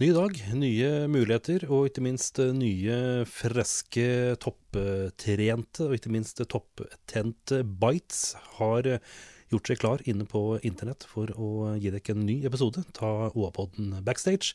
[0.00, 2.94] Ny dag, nye muligheter og ikke minst eh, nye
[3.28, 4.06] friske,
[4.40, 8.22] topptrente og ikke minst topptente bites
[8.56, 9.04] har eh,
[9.52, 13.98] gjort seg klar inne på internett for å gi dere en ny episode ta OA-podden
[14.06, 14.54] backstage.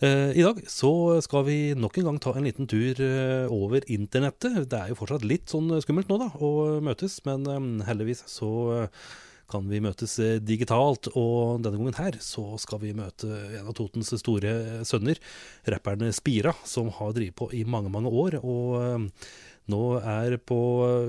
[0.00, 0.94] Eh, I dag så
[1.28, 4.62] skal vi nok en gang ta en liten tur eh, over internettet.
[4.64, 8.54] Det er jo fortsatt litt sånn skummelt nå da, å møtes, men eh, heldigvis så
[8.78, 9.08] eh,
[9.50, 11.10] kan vi møtes eh, digitalt.
[11.14, 13.28] Og denne gangen her så skal vi møte
[13.58, 15.20] en av Totens store sønner,
[15.68, 18.40] rapperen Spira, som har drevet på i mange, mange år.
[18.42, 19.22] og eh,
[19.68, 20.58] nå er på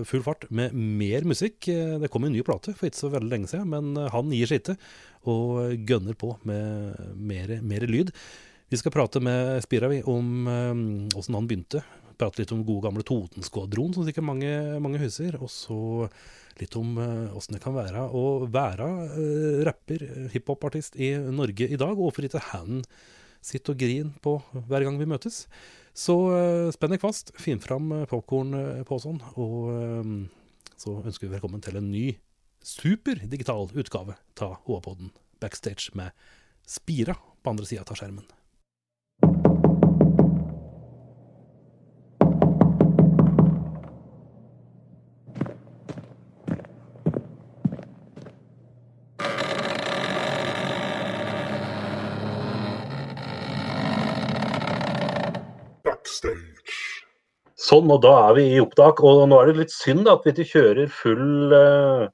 [0.07, 1.67] full fart med mer musikk.
[1.71, 4.31] Eh, Det kom en ny plate for ikke så veldig lenge siden, men eh, han
[4.35, 4.75] gir seg ikke
[5.29, 8.11] og gønner på med mer, mer lyd.
[8.69, 11.83] Vi skal prate med Spira vi om eh, åssen han begynte.
[12.19, 14.51] Prate litt om gode gamle Totenskvadron, som sikkert mange,
[14.83, 15.39] mange husker.
[15.39, 15.79] Og så
[16.63, 21.79] litt om eh, åssen det kan være å være eh, rapper, hiphopartist i Norge i
[21.79, 21.93] dag.
[21.95, 22.83] Og hvorfor ikke han
[23.45, 24.35] sitter og griner på
[24.67, 25.45] hver gang vi møtes.
[25.95, 26.15] Så
[26.75, 30.11] spenn deg fast, finn fram popkornposen, og eh,
[30.79, 32.07] så ønsker vi velkommen til en ny
[32.63, 36.11] superdigital utgave av HA-podden Backstage med
[36.67, 38.27] Spira på andre sida av skjermen.
[57.69, 59.03] Sånn, og da er vi i opptak.
[59.05, 62.07] Og nå er det litt synd at vi ikke kjører full, eh,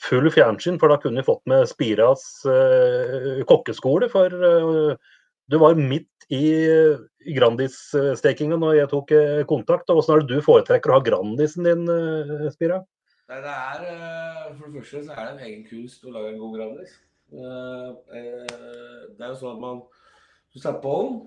[0.00, 4.08] full fjernsyn, for da kunne vi fått med Spiras eh, kokkeskole.
[4.12, 5.10] For eh,
[5.52, 6.46] du var midt i,
[7.22, 9.12] Grandis-stekinga når jeg tok
[9.50, 9.90] kontakt.
[9.92, 11.84] og Hvordan er det du foretrekker å ha Grandisen din,
[12.54, 12.80] Spira?
[13.30, 13.84] Nei, det er,
[14.56, 16.96] For det første så er det en egen kunst å lage en god Grandis.
[17.30, 19.84] Det er jo sånn at man
[20.52, 21.22] Du setter på ovnen,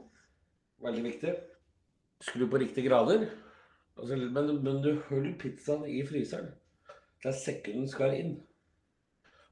[0.84, 1.32] veldig viktig.
[2.26, 3.24] Skru på riktige grader.
[3.96, 6.52] Altså, men, men du holder pizzaen i fryseren
[7.24, 8.36] til sekken skal inn.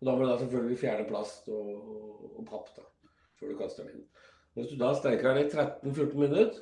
[0.01, 2.85] Og da må du da selvfølgelig fjerne plast og, og, og papp da,
[3.39, 4.07] før du kaster den inn.
[4.53, 6.57] Hvis du da steker den i 13-14 minutter,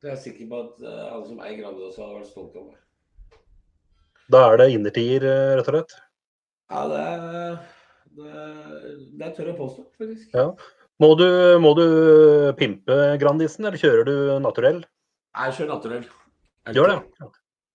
[0.00, 2.58] så er jeg sikker på at eh, alle som eier Grandi også hadde vært stolte
[2.60, 2.80] over.
[4.34, 5.94] Da er det innertier, eh, rett og slett?
[6.72, 7.04] Ja, det,
[8.18, 8.46] det,
[9.20, 10.34] det tør jeg påstå, faktisk.
[10.34, 10.48] Ja.
[11.02, 11.28] Må du,
[11.62, 11.86] må du
[12.58, 14.82] pimpe Grandisen, eller kjører du naturell?
[15.38, 16.10] Jeg kjører naturell.
[16.70, 16.98] Gjør det?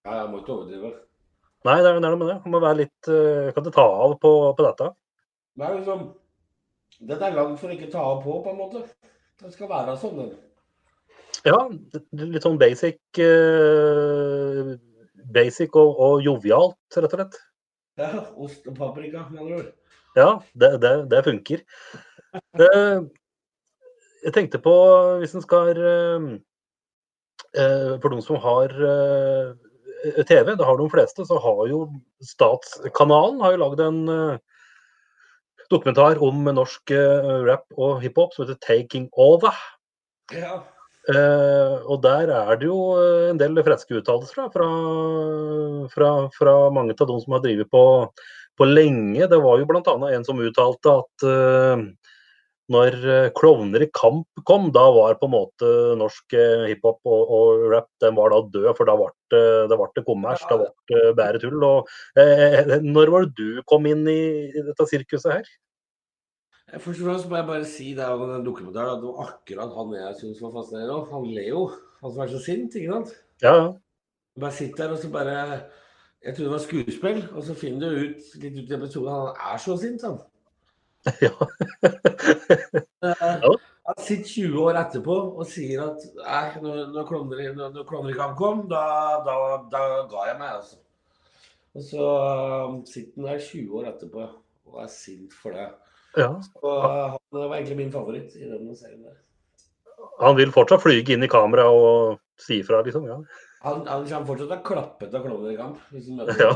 [0.07, 0.93] Ja, jeg må ikke overdrive.
[1.67, 2.37] Nei, det er noe med det.
[2.45, 4.91] Man må være litt uh, Kan du ta av på, på dette?
[5.57, 6.05] Det er liksom
[7.09, 8.83] Dette er lagd for ikke ta av på, på en måte.
[9.41, 10.29] Det skal være sånn.
[11.45, 11.57] Ja,
[12.17, 14.77] litt sånn basic uh,
[15.35, 17.37] Basic og, og jovialt, rett og slett.
[17.99, 19.69] Ja, Ost og paprika, med andre ord.
[20.17, 21.63] Ja, det, det, det funker.
[22.37, 22.99] Eh,
[24.23, 24.73] jeg tenkte på,
[25.21, 26.27] hvis en skal eh,
[27.57, 31.87] For de som har eh, TV, det har de fleste, så har jo
[32.23, 34.39] Statskanalen har jo lagd en eh,
[35.71, 39.61] dokumentar om norsk eh, rap og hiphop som heter 'Taking Over'.
[40.33, 40.63] Ja.
[41.07, 44.65] Uh, og der er det jo eh, en del friske uttalelser fra,
[45.87, 47.83] fra, fra mange av de som har drevet på,
[48.59, 49.29] på lenge.
[49.31, 49.93] Det var jo bl.a.
[50.11, 51.85] en som uttalte at eh,
[52.73, 55.69] når eh, Klovner i kamp kom, da var på en måte
[55.99, 59.79] norsk eh, hiphop og, og rap den var da død, for da ble det, det,
[59.79, 61.63] ble kommers, da ble det bare tull.
[61.63, 64.19] Og, eh, når var det du kom inn i,
[64.51, 65.55] i dette sirkuset her?
[66.75, 69.75] Først og fremst må jeg bare si det om den dokumentaren at det var akkurat
[69.79, 71.03] han jeg syns var fascinerende.
[71.13, 71.67] Han Leo,
[72.01, 73.13] han som er så sint, ikke sant.
[73.39, 73.53] Ja,
[74.39, 75.61] bare sitter der og så bare
[76.23, 79.53] Jeg trodde det var skuespill, og så finner du ut litt ut i episoden han
[79.53, 80.17] er så sint, han.
[81.25, 81.33] ja.
[83.03, 83.43] Eh,
[83.87, 88.17] Han sitter 20 år etterpå og sier at når, når Klovner i- når, når Klovner
[88.35, 88.81] kom, da,
[89.23, 89.35] da,
[89.71, 90.75] da ga jeg meg, altså.
[91.77, 92.07] Og så
[92.67, 94.25] um, sitter han der 20 år etterpå
[94.67, 95.69] og er sint for det.
[96.17, 96.27] ja.
[96.63, 99.15] Og uh, han var egentlig min favoritt i denne serien der.
[100.19, 103.05] Han vil fortsatt flyge inn i kamera og si ifra, liksom.
[103.07, 103.21] ja.
[103.67, 105.79] Han, han kommer fortsatt til å klappe til Klovner i kamp.
[106.39, 106.53] Ja.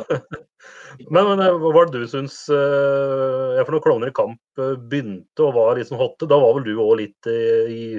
[1.10, 4.76] Men, men eh, hva var det du syns ja, For når Klovner i kamp eh,
[4.78, 7.98] begynte og var liksom hotte, da var vel du òg litt i,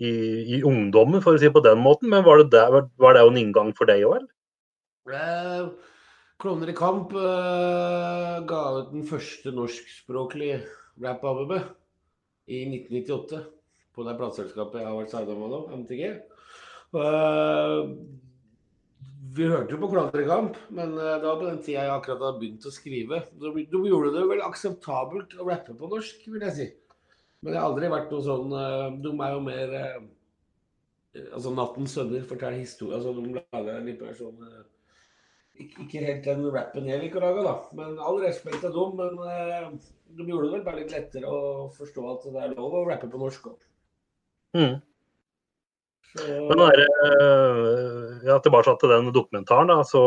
[0.00, 0.12] i,
[0.56, 2.08] i ungdommen, for å si det på den måten.
[2.12, 4.32] Men var det, der, var det en inngang for deg òg, eller?
[5.08, 5.68] Eh,
[6.38, 10.60] Klovner i kamp eh, ga ut den første norskspråklige
[11.02, 11.54] rap ABB
[12.46, 13.40] i 1998.
[13.96, 16.02] På det plateselskapet jeg har vært signa med nå, MTG.
[17.02, 17.80] Eh,
[19.18, 22.40] vi hørte jo på Klatrekamp, men eh, det var på den tida jeg akkurat hadde
[22.42, 23.22] begynt å skrive.
[23.38, 26.68] De gjorde det vel akseptabelt å rappe på norsk, vil jeg si.
[27.42, 29.98] Men jeg har aldri vært noe sånn eh, De er jo mer eh,
[31.36, 32.98] Altså Nattens Sønner forteller historie.
[32.98, 34.42] Altså, de lager litt mer sånn
[35.58, 37.54] ikke, ikke helt den rappen jeg liker å lage, da.
[37.78, 39.00] Men all respekt til dem.
[39.00, 39.80] Men
[40.14, 41.40] de gjorde det vel bare litt lettere å
[41.74, 43.64] forstå at det er lov å rappe på norsk òg.
[44.58, 44.76] Mm.
[46.12, 46.62] Så Men
[48.26, 50.02] ja, tilbake til den dokumentaren, da, så,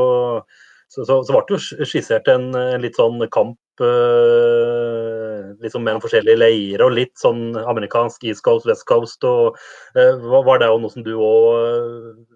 [0.92, 6.04] så, så, så ble det jo skissert en, en litt sånn kamp eh, liksom mellom
[6.04, 9.24] forskjellige leirer, og litt sånn amerikansk East Coast, West Coast.
[9.28, 9.58] og
[9.96, 12.28] eh, Var det noe som du òg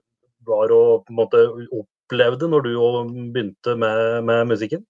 [0.46, 1.44] var og på en måte
[1.74, 4.86] opplevde når du òg begynte med, med musikken?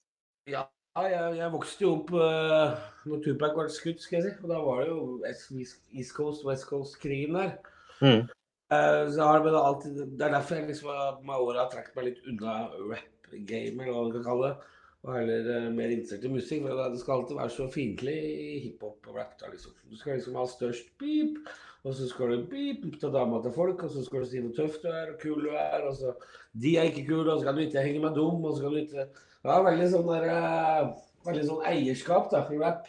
[0.51, 0.65] Ja,
[0.99, 2.75] jeg, jeg vokste jo opp uh,
[3.09, 4.33] når Tupac ble skutt, skal jeg si.
[4.43, 7.55] Og da var det jo East Coast, West Coast-krigen der.
[7.99, 8.25] Mm.
[8.73, 12.56] Eh, det, alltid, det er derfor jeg liksom med året har trukket meg litt unna
[12.89, 14.71] rap-game, eller hva man kan kalle det.
[15.06, 16.65] Og heller eh, mer interessert i musikk.
[16.65, 19.35] For det skal alltid være så fiendtlig i hiphop og rap.
[19.41, 19.75] da liksom.
[19.85, 21.38] Du skal liksom ha størst beep,
[21.85, 24.56] og så skal du beep ta dama til folk, og så skal du si hvor
[24.57, 25.85] tøff du er og kul du er.
[25.85, 26.15] og så
[26.57, 28.41] De er ikke kule, og så kan du ikke henge med dem.
[28.41, 29.07] og så kan du ikke...
[29.45, 30.88] Er veldig sånn der, eh,
[31.27, 32.88] veldig sånn eierskap da, i rap,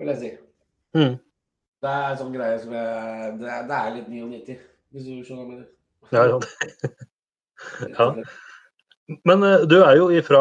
[0.00, 0.30] vil jeg si.
[0.96, 1.18] Mm.
[1.82, 4.58] Det er en sånn greie som jeg Det er, det er litt 99,
[4.94, 5.66] hvis du skjønner hva jeg mener.
[6.12, 6.38] Ja, ja.
[7.94, 8.06] Ja.
[9.28, 10.40] Men eh, du er jo ifra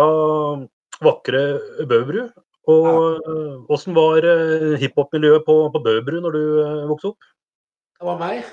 [1.06, 1.42] vakre
[1.86, 2.24] Bøverbru.
[2.72, 3.20] Og
[3.68, 7.30] hvordan var eh, hiphop-miljøet på, på Bøverbru når du eh, vokste opp?
[8.00, 8.50] Det var meg.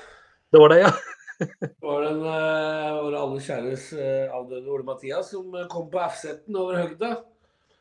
[0.53, 0.93] Det var deg, ja?
[1.63, 6.57] Det var den uh, våre alle kjæres uh, avdøde Ole Mathias som kom på F-setten
[6.59, 7.13] over høgda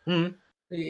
[0.08, 0.28] Mm.
[0.72, 0.84] i,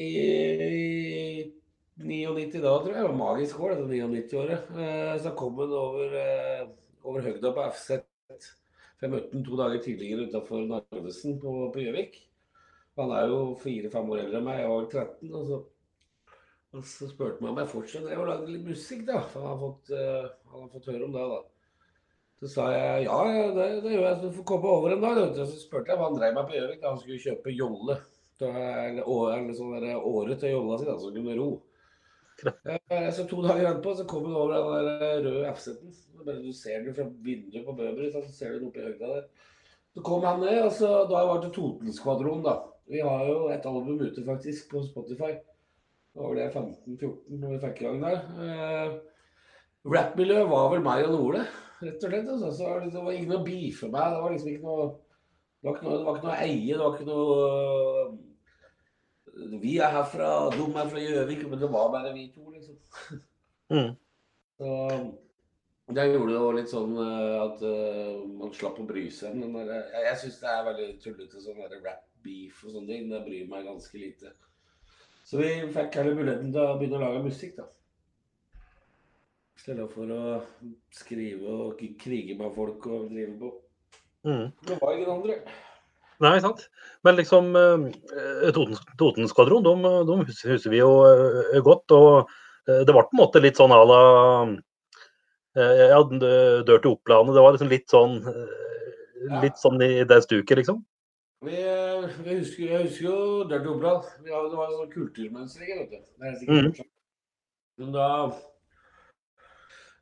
[0.62, 1.53] i
[1.98, 3.02] 99 da, tror jeg.
[3.02, 4.70] Det var magisk år, dette 99-året.
[4.78, 6.68] Eh, så kom han over, uh,
[7.02, 7.64] over høgda på.
[7.74, 12.20] For Jeg møtte han to dager tidligere utafor Narvesen på Gjøvik.
[12.98, 15.34] Han er jo fire-fem år eldre enn meg, jeg var vel 13.
[15.38, 15.58] Og så,
[16.74, 19.22] og så spurte han om jeg fortsatt drev og lagde litt musikk, da.
[19.32, 21.40] For han har fått, uh, fått høre om det, da.
[22.38, 23.18] Så sa jeg ja,
[23.54, 24.18] det, det gjør jeg.
[24.18, 25.18] Så du får komme over en dag.
[25.24, 25.38] Og.
[25.38, 26.82] Så spurte jeg hva han drev med på Gjøvik.
[26.82, 27.98] da Han skulle kjøpe jolle.
[28.38, 31.48] Eller, eller sånn året åre til jolla si, da, så kunne ro.
[32.46, 35.94] Eh, Så to dager etterpå så kom hun over den der røde F-seten.
[36.29, 39.29] Du ser den fra vinduet på Bøber, så ser du den oppe i høyda der.
[39.94, 42.58] Så kom han ned, og så da var det Totenskvadron, da.
[42.88, 45.35] Vi har jo et album ute faktisk på Spotify.
[46.14, 48.23] Da var det 15-14 når vi fikk i gang der.
[48.44, 48.94] Eh,
[49.88, 51.44] Rappmiljøet var vel meg og Ole,
[51.82, 52.31] rett og slett.
[52.32, 52.50] Altså.
[52.56, 54.14] Så det, var ingen å beefe meg.
[54.14, 54.88] Det var liksom ikke noe
[55.58, 56.73] Det var ikke noe, det var ikke noe eie.
[56.73, 58.27] Det var ikke noe
[59.62, 61.46] Vi er herfra, de er fra Gjøvik.
[61.50, 62.76] Men det var bare vi to, liksom.
[63.69, 63.94] Mm.
[64.58, 64.69] Så
[65.94, 69.38] det gjorde det jo litt sånn eh, at eh, man slapp å bry seg.
[69.38, 73.08] Men jeg jeg syns det er veldig tullete sånn rap-beef og sånne ting.
[73.12, 74.35] Det bryr meg ganske lite.
[75.29, 77.69] Så vi fikk heller muligheten til å begynne å lage musikk, da.
[79.58, 80.20] I stedet for å
[80.94, 83.50] skrive og krige med folk og drive på.
[84.29, 84.46] Mm.
[84.69, 85.41] Det var ingen andre.
[86.25, 86.65] Nei, sant.
[87.06, 89.75] Men liksom eh, Toten, de,
[90.09, 91.94] de husker husker vi jo eh, godt.
[91.94, 92.31] Og
[92.67, 94.03] eh, det var på en måte litt sånn à la
[95.59, 97.35] ja, Dør til Opplandet.
[97.35, 98.20] Det var liksom litt sånn
[99.43, 100.76] Litt sånn i det stuket, liksom.
[101.43, 101.56] Vi,
[102.23, 103.17] vi husker, jeg husker jo
[103.50, 104.06] Dirty Oppland.
[104.26, 105.99] Ja, Det var en sånn kulturmønstring, vet du.
[105.99, 106.88] Det er sikkert mm.
[107.79, 108.06] Men da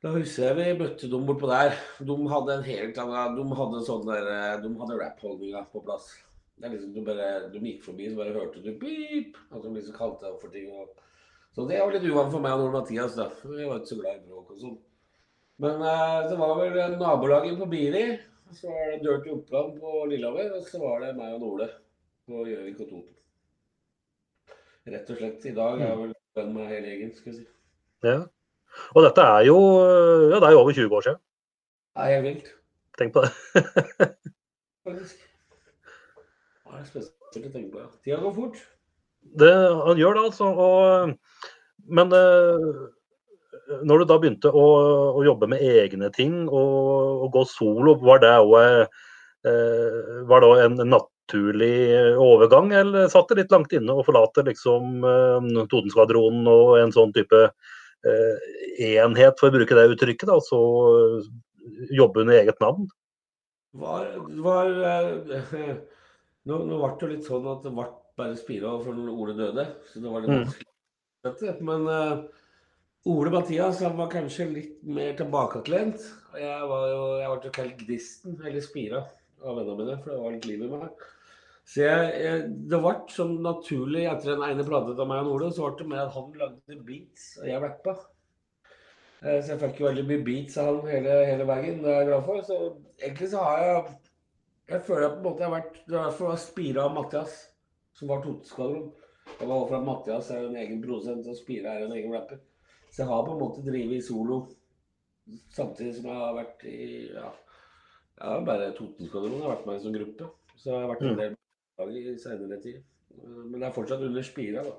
[0.07, 1.75] da husker jeg vi møtte dem bortpå der.
[2.07, 6.13] De hadde en helt annen De hadde sånn der eh, De hadde rap-holdninga på plass.
[6.57, 9.37] Det er liksom du bare de gikk forbi, så bare hørte du beep.
[9.51, 10.71] At de liksom kalte deg for ting.
[10.71, 11.03] Og...
[11.57, 13.17] Så det var litt uvant for meg og Nord-Mathias.
[13.19, 13.27] da.
[13.43, 14.79] Vi var ikke så glad i bråk og sånn.
[15.65, 18.05] Men uh, det var vel nabolaget på Biri.
[18.55, 20.55] Så var det Dirty Oppland på Lillehammer.
[20.61, 21.69] Og så var det meg og Nole
[22.29, 23.13] på Gjøvik og Toten.
[24.95, 25.51] Rett og slett.
[25.51, 27.47] I dag er jeg vel venn med hele gjengen, skal vi si.
[28.07, 28.19] Ja.
[28.95, 29.59] Og dette er jo
[30.31, 31.21] ja, det er jo over 20 år siden.
[31.97, 32.53] Det er helt vilt,
[32.97, 33.33] Tenk på det.
[34.87, 35.23] faktisk.
[36.67, 37.87] Det er spesielt å tenke på.
[38.05, 38.61] Tida går fort.
[39.41, 39.55] det
[39.87, 40.51] han gjør det, altså.
[40.53, 41.43] Og,
[41.99, 42.69] men eh,
[43.87, 44.65] når du da begynte å,
[45.19, 48.89] å jobbe med egne ting og, og gå solo, var det òg
[50.27, 51.77] var det en naturlig
[52.19, 55.05] overgang, eller satt det litt langt inne å forlate liksom
[55.71, 57.45] Totenskvadronen og en sånn type
[59.03, 60.61] enhet, for å bruke det uttrykket, da, så
[61.97, 62.87] jobbe under eget navn?
[63.77, 64.09] Var,
[64.45, 65.75] var eh,
[66.49, 69.35] nå, nå ble det jo litt sånn at det ble bare spira for når Ole
[69.37, 69.67] døde.
[69.91, 70.45] Så det var litt Mm.
[70.47, 70.71] vanskelig.
[71.27, 71.61] å.
[71.67, 72.23] Men eh,
[73.11, 76.01] Ole Mathias han var kanskje litt mer tilbakelent.
[76.33, 79.03] Og jeg var jo jeg ble jo kalt Gnisten, eller Spira,
[79.43, 81.05] av vennene mine, for det var litt liv i meg.
[81.67, 85.49] Så jeg, jeg, det ble sånn naturlig etter den ene plata av meg og Ole,
[85.55, 87.97] så ble det mer at han lagde beats, og jeg rappa.
[89.23, 91.81] Eh, Så jeg fikk jo veldig mye beats av han hele, hele veien.
[91.83, 92.45] Det er jeg glad for.
[92.47, 92.59] Så
[93.01, 93.97] egentlig så har jeg
[94.67, 96.95] Jeg føler at på en måte jeg har vært Det er derfor jeg spira av
[96.95, 97.35] Mathias,
[97.95, 98.89] som var Toteskvadron.
[99.39, 102.39] Jeg var at Mathias er en egen produsent, og Spira er en egen rapper.
[102.91, 104.45] Så jeg har på en måte drevet solo
[105.55, 106.77] samtidig som jeg har vært i
[107.15, 107.31] Ja,
[108.17, 110.31] jeg har bare Totenskvadronen har vært med som gruppe.
[110.57, 111.46] Så jeg har vært en del lag
[111.85, 112.83] i seinere tid.
[113.17, 114.77] Eh, Men det er fortsatt under Spira, da.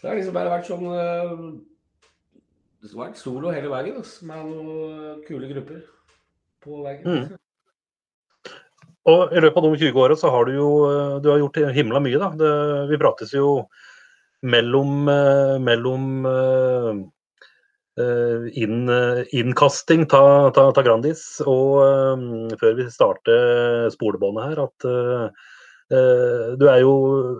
[0.00, 1.32] Det har liksom bare vært sånn eh,
[2.82, 5.80] Det har vært solo hele veien, altså, med noen kule grupper
[6.64, 7.04] på veien.
[7.04, 7.40] Mm.
[9.04, 11.60] Og i løpet av de 20 åra så har du jo eh, du har gjort
[11.76, 12.30] himla mye, da.
[12.40, 12.52] Det,
[12.92, 13.66] vi prates jo
[14.44, 16.90] mellom, eh, mellom eh,
[18.04, 25.26] eh, inn, eh, innkasting ta Grandis og eh, før vi starter spolebåndet her, at eh,
[25.26, 25.52] eh,
[26.60, 26.94] du er jo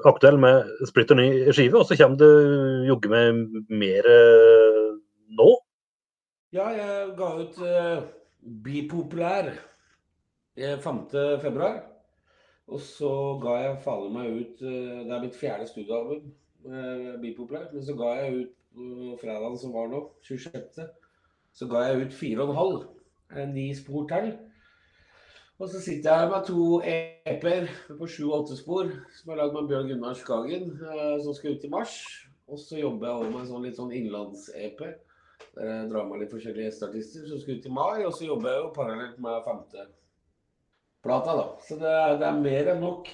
[0.08, 2.28] aktuell med splitter ny skive, og så kommer du
[2.88, 4.90] jogge med mer eh,
[5.38, 5.50] nå.
[6.54, 8.04] Ja, jeg ga ut uh,
[10.56, 11.00] eh, 5.
[11.42, 11.80] februar.
[12.70, 13.10] Og så
[13.42, 16.30] ga jeg fader meg ut uh, Det er mitt fjerde studioalbum,
[16.68, 17.66] uh, Bipopulær.
[17.72, 20.86] Men så ga jeg ut uh, fredagen som var nå, 26.,
[21.54, 22.78] så ga jeg ut fire og en halv.
[23.42, 24.32] En ni spor til.
[25.62, 29.54] Og så sitter jeg med to EP-er på sju og åtte spor som er lagd
[29.54, 31.98] med Bjørn Gunnar Skagen, eh, som skal ut i mars.
[32.50, 34.82] Og så jobber jeg også med en sånn litt sånn innlands-EP.
[35.54, 38.02] Der jeg drar med litt forskjellige gjesteartister som skal ut i mai.
[38.02, 39.86] Og så jobber jeg jo parallelt med femte
[41.06, 41.46] plata, da.
[41.68, 43.08] Så det er, det er mer enn nok.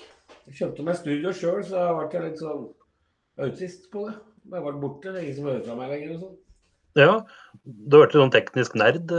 [0.48, 2.66] Jeg kjøpte meg studio sjøl, så jeg har vært litt sånn
[3.44, 4.16] autist på det.
[4.48, 5.12] Jeg har vært borte.
[5.12, 6.36] Det er ingen som hører fra meg lenger og sånn.
[6.98, 7.12] Ja,
[7.62, 9.16] du har vært litt sånn teknisk nerd.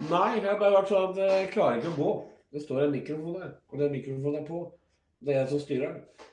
[0.00, 0.10] Eh.
[0.10, 2.12] Nei, jeg har bare vært sånn at jeg klarer ikke å gå.
[2.50, 4.60] Det står en mikrofon der, og den mikrofonen er på.
[5.20, 6.28] Det er jeg som styrer den.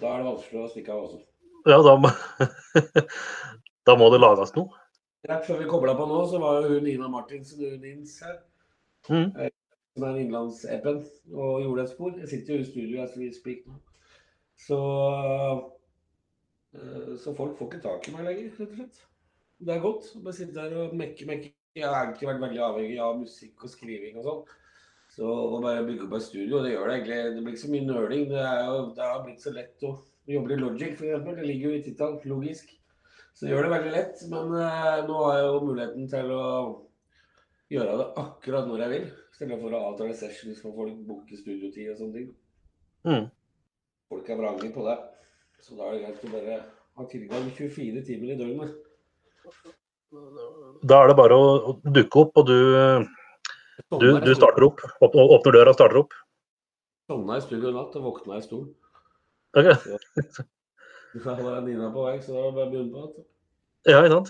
[0.00, 1.20] Da er det vanskelig å stikke av også.
[1.68, 2.90] Ja, da, må-
[3.86, 4.72] da må det lages noe.
[5.28, 8.38] Rett før vi kobla på nå, så var jo hun Nina Martinsen hun Nins her.
[9.10, 9.32] Mhm.
[9.36, 9.50] Eh,
[9.98, 11.00] Som er innlands-appen,
[11.34, 12.12] og gjorde et spor.
[12.22, 13.74] Jeg sitter jo i studio as we speak nå.
[14.66, 14.78] Så
[16.74, 19.00] eh, Så folk får ikke tak i meg lenger, rett og slett.
[19.60, 21.50] Det er godt å bare sitte der og mekke, mekke.
[21.78, 24.56] Jeg har egentlig vært veldig avhengig av musikk og skriving og sånn.
[25.10, 27.18] Så å bare bygge opp et studio, det gjør det egentlig.
[27.34, 28.26] Det blir ikke så mye nøling.
[28.30, 29.94] Det, jo, det har blitt så lett å
[30.30, 31.24] jobbe i Logic, f.eks.
[31.26, 32.70] Det ligger jo i tittelen, logisk.
[33.34, 34.22] Så det gjør det veldig lett.
[34.30, 36.44] Men eh, nå har jeg jo muligheten til å
[37.74, 39.08] gjøre det akkurat når jeg vil.
[39.10, 42.30] I stedet for å avtale sessions for folk, booke studiotid og sånne ting.
[43.08, 43.30] Mm.
[44.10, 44.98] Folk er vrange på det.
[45.62, 46.62] Så da er det greit å bare
[46.98, 48.78] ha tilgang 24 timer i døgnet.
[50.10, 52.58] Da er det bare å dukke opp, og du,
[54.00, 54.82] du, du starter opp.
[55.04, 56.16] Åpner døra og starter opp.
[57.10, 58.72] Sovna i studio i natt og våkna i stolen.
[59.58, 59.70] Ok.
[61.10, 63.24] Da var Nina på vei, så var det bare å begynne på.
[63.90, 64.28] Ja, ikke sant.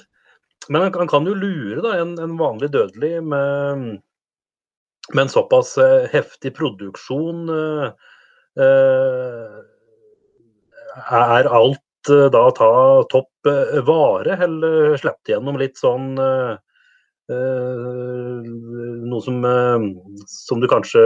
[0.72, 3.82] Men han, han kan jo lure da, en, en vanlig dødelig med,
[5.12, 7.42] med en såpass eh, heftig produksjon.
[7.52, 8.08] eh,
[8.64, 9.60] eh,
[11.20, 12.71] er alt da ta
[13.12, 16.52] topp eh, vare, eller slippe gjennom litt sånn eh,
[17.35, 18.50] eh,
[19.11, 19.87] Noe som, eh,
[20.30, 21.02] som du kanskje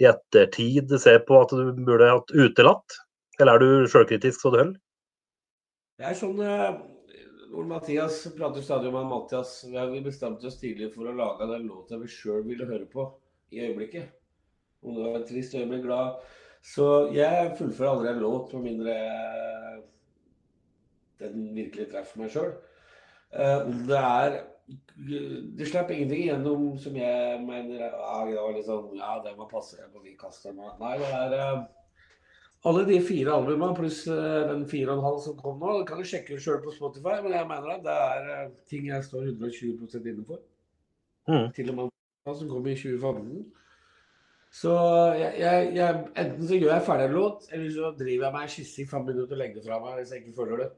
[0.00, 3.00] i ettertid ser på at du burde hatt utelatt?
[3.40, 4.80] Eller er du sjølkritisk så det holder?
[6.00, 6.80] Det er sånn eh,
[7.50, 9.58] Ole Mathias prater stadig om Mathias.
[9.68, 13.08] Vi bestemte oss tidlig for å lage den låta vi sjøl ville høre på
[13.52, 14.12] i øyeblikket.
[14.80, 16.20] Om det var trist øyeblikk, glad.
[16.60, 16.86] Så
[17.16, 19.82] jeg fullfører aldri en låt med mindre jeg-
[21.20, 22.54] den virkelig treffer meg sjøl.
[23.66, 24.42] om det er
[25.58, 29.48] Det slapp ingenting igjennom som jeg mener ja, det var litt sånn Ja, det må
[29.50, 29.76] passe.
[29.80, 30.78] Jeg må vi kaste meg.
[30.78, 31.64] Nei, det er eh,
[32.64, 35.88] alle de fire albumene pluss eh, den fire og en halv som kom nå, det
[35.88, 39.06] kan du sjekke sjøl på Spotify, men jeg mener at det er eh, ting jeg
[39.06, 40.38] står 120 inne for.
[41.26, 41.52] Mm.
[41.56, 43.46] Til og med som kom i 2015.
[44.50, 44.72] Så
[45.14, 48.46] jeg, jeg, jeg, enten så gjør jeg ferdig en låt, eller så driver jeg meg
[48.46, 50.70] en skisse i fem minutter og legger det fra meg hvis jeg ikke føler det.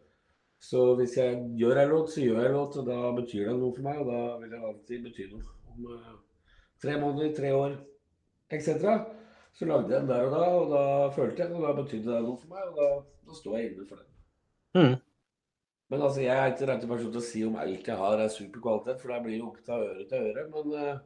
[0.63, 3.55] Så hvis jeg gjør en låt, så gjør jeg en låt, og da betyr det
[3.57, 5.57] noe for meg, og da vil det alltid bety noe.
[5.73, 6.13] Om eh,
[6.85, 7.79] tre måneder, tre år
[8.53, 8.93] etc.
[9.57, 10.85] Så lagde jeg den der og da, og da
[11.17, 12.91] følte jeg det, og da betydde det noe for meg, og da,
[13.29, 14.09] da står jeg inne for det.
[14.77, 14.95] Mm.
[15.93, 18.31] Men altså, jeg er ikke rette person til å si om alt jeg har er
[18.33, 20.47] super kvalitet, for det blir jo opp til øre til øre.
[20.55, 21.03] Men eh,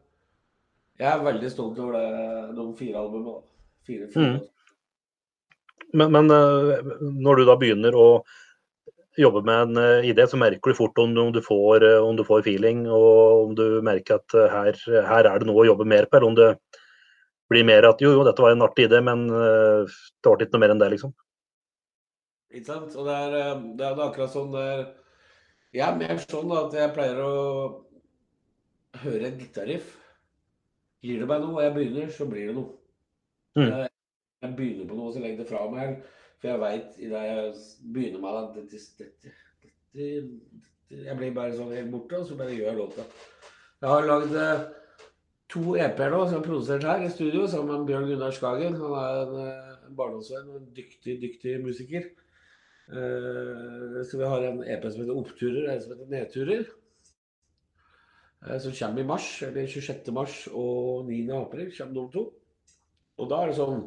[0.97, 3.43] jeg er veldig stolt over det, de fire albumene.
[3.87, 4.37] Fire, fire.
[4.37, 4.45] Mm.
[5.97, 8.09] Men, men eh, når du da begynner å
[9.17, 12.17] jobbe med en eh, idé, så merker du fort om om du, får, eh, om
[12.19, 15.88] du får feeling, og om du merker at her, her er det noe å jobbe
[15.88, 16.50] mer på, eller om det
[17.53, 20.62] blir mer at jo, jo, dette var en artig idé, men det ble ikke noe
[20.65, 21.12] mer enn det, liksom.
[22.57, 22.97] Ikke sant?
[22.99, 24.81] Og det er, det er akkurat sånn det er
[25.76, 27.33] Jeg er mer sånn at jeg pleier å
[29.05, 29.95] høre et gitarriff.
[31.05, 32.73] Gir det meg noe, og jeg begynner, så blir det noe.
[33.57, 33.67] Mm.
[33.67, 33.91] Jeg,
[34.45, 36.00] jeg begynner på noe, så legger det fra meg.
[36.41, 37.53] For jeg veit idet jeg
[37.95, 40.09] begynner med at dette, dette, dette,
[40.93, 43.07] Jeg blir bare sånn helt borte, og så bare gjør jeg låta.
[43.83, 44.67] Jeg har lagd eh,
[45.53, 48.79] to EP-er nå som er produsert her i studio sammen med Bjørn Gunnar Skagen.
[48.81, 52.09] Han er en, eh, en barndomsvenn og en dyktig, dyktig musiker.
[52.87, 56.69] Uh, så vi har en EP som heter Oppturer, og en som heter Nedturer.
[58.47, 60.12] Eh, som kommer i mars, eller 26.
[60.12, 61.31] mars og 9.
[61.35, 62.25] april kommer nummer to.
[63.17, 63.87] Og da er det sånn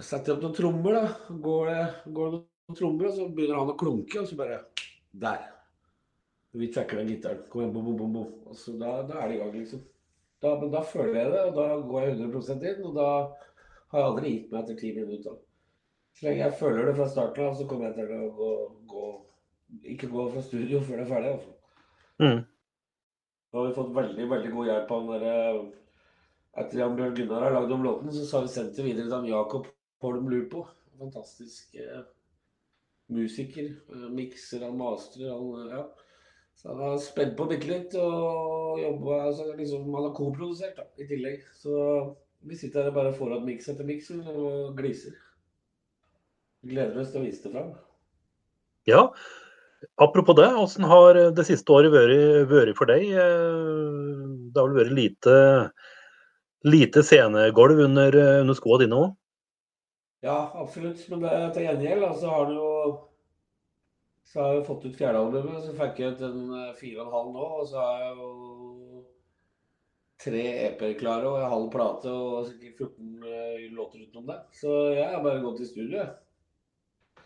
[0.00, 1.34] Setter opp noen trommer, da.
[1.44, 1.80] Går det,
[2.16, 4.62] går det noen trommer, og så begynner han å klunke, og så bare
[5.12, 5.42] Der.
[6.54, 7.42] Vi trekker den gitaren.
[7.50, 8.30] Kom igjen, bom, bom, bom, bom.
[8.48, 9.82] Og så da, da er det i gang, liksom.
[10.40, 13.08] Da, men da føler jeg det, og da går jeg 100 inn, og da
[13.92, 15.36] har jeg aldri gitt meg etter ti minutter.
[16.14, 18.50] Så lenge jeg føler det fra starten av, så kommer jeg til å gå,
[18.94, 19.06] gå
[19.92, 21.34] Ikke gå fra studio før det er ferdig.
[21.34, 21.54] Altså.
[22.22, 22.42] Mm.
[23.54, 25.34] Da har vi fått veldig veldig god hjelp av han derre
[26.58, 29.14] Etter Jan Bjørn Gunnar har lagd om låten, så har vi sendt det videre til
[29.14, 29.68] han Jakob
[30.02, 30.64] Holm Lupo.
[30.98, 32.00] Fantastisk eh,
[33.14, 33.68] musiker.
[33.94, 35.84] Eh, mikser, han mastrer, han eh, Ja.
[36.58, 40.88] Så han har spent på bitte litt og jobba altså, liksom, Han har koprodusert da,
[40.98, 41.46] i tillegg.
[41.54, 41.78] Så
[42.42, 45.14] vi sitter her og bare får igjen miks etter miks og gliser.
[46.66, 47.70] Gleder oss til å vise det fram.
[48.90, 49.06] Ja,
[50.00, 53.08] apropos det, hvordan har det siste året vært, vært for deg?
[53.10, 55.36] Eh, Det har vel vært lite,
[56.64, 59.16] lite scenegulv under, under skoene dine òg?
[60.24, 61.02] Ja, absolutt.
[61.10, 62.70] Men det, til gjengjeld altså, så har du jo
[64.34, 67.12] så har jeg fått ut fjerdealbumet, så fikk jeg ut en eh, fire og en
[67.14, 67.48] halv nå.
[67.60, 69.02] Og så har jeg jo
[70.24, 74.38] tre EP-er klare og en halv plate og sikkert 14 eh, låter utenom det.
[74.58, 77.24] Så jeg har bare gått i studio, jeg.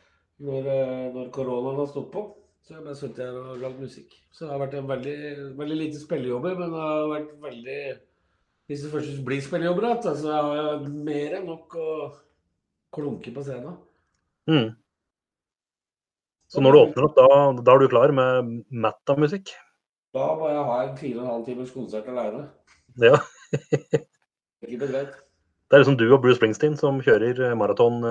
[0.48, 0.68] Når,
[1.14, 2.26] når koronaen har stått på.
[2.68, 4.10] Så jeg bare satt her og lagde musikk.
[4.28, 5.12] Så det har vært en veldig,
[5.56, 7.76] veldig lite spillejobber, men det har vært veldig
[8.68, 11.86] Hvis det først blir spillejobber igjen, så har jeg mer enn nok å
[12.92, 13.78] klunke på scenen.
[14.52, 14.68] Mm.
[16.52, 19.54] Så når du åpner opp, da, da er du klar med metamusikk?
[20.12, 22.50] Da må jeg ha en fire og en halv times konsert alene.
[23.00, 23.16] Ja.
[24.60, 28.04] Det er liksom du og Bruce Springsteen som kjører eh, maraton.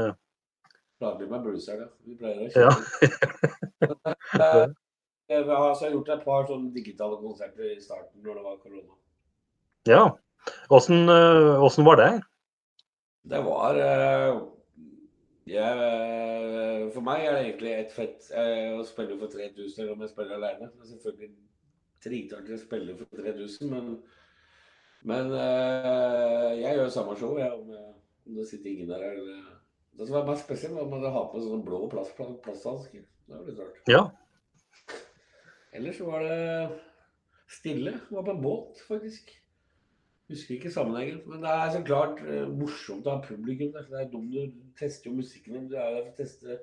[0.99, 1.05] Eh.
[1.05, 1.89] Lager meg bluesere.
[2.05, 2.71] Vi pleier å Ja.
[2.73, 4.15] kjøre.
[4.38, 4.67] Eh,
[5.29, 8.93] Jeg har altså gjort et par sånne digitale konserter i starten når det var korona.
[9.88, 10.03] Ja.
[10.71, 12.21] Åssen eh, var det?
[13.27, 14.38] Det var eh,
[15.47, 19.93] jeg, eh, For meg er det egentlig et fett eh, å spille for 3000 eller
[19.97, 20.69] om jeg spiller alene.
[20.71, 21.33] Det er selvfølgelig
[22.07, 23.93] dritartig å spille for 3000, men,
[25.12, 27.95] men eh, jeg gjør samme show jeg, om, jeg,
[28.27, 29.03] om det sitter ingen der.
[29.12, 29.43] Eller,
[29.97, 33.03] det som var mest spesielt, var at man hadde på sånne blå plast, plasthansker.
[33.27, 33.79] Det var litt rart.
[33.89, 34.03] Ja.
[35.77, 36.39] Ellers var det
[37.49, 37.97] stille.
[38.10, 39.31] Det var på en båt, faktisk.
[40.29, 41.21] Husker ikke sammenhengen.
[41.25, 43.88] Men det er så klart eh, morsomt å ha publikum der.
[43.89, 45.69] Det er dumt, du tester jo musikken din.
[45.71, 46.60] Du er der for å teste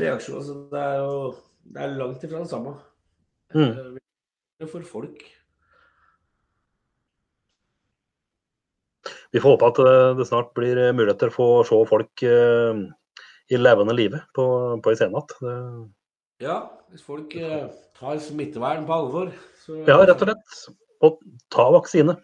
[0.00, 0.46] reaksjoner.
[0.46, 1.16] Så det er jo
[1.64, 2.76] det er langt ifra det samme.
[3.54, 3.98] Mm.
[4.62, 5.24] Eh, for folk.
[9.34, 12.82] Vi får håpe at eh, det snart blir eh, muligheter for å se folk eh,
[13.50, 14.44] i levende live på,
[14.78, 15.88] på en scene igjen.
[16.42, 16.58] Ja,
[16.92, 17.34] hvis folk
[17.98, 19.32] tar smittevern på alvor,
[19.64, 20.60] så Ja, rett og slett.
[21.04, 21.18] Og
[21.52, 22.14] ta vaksine.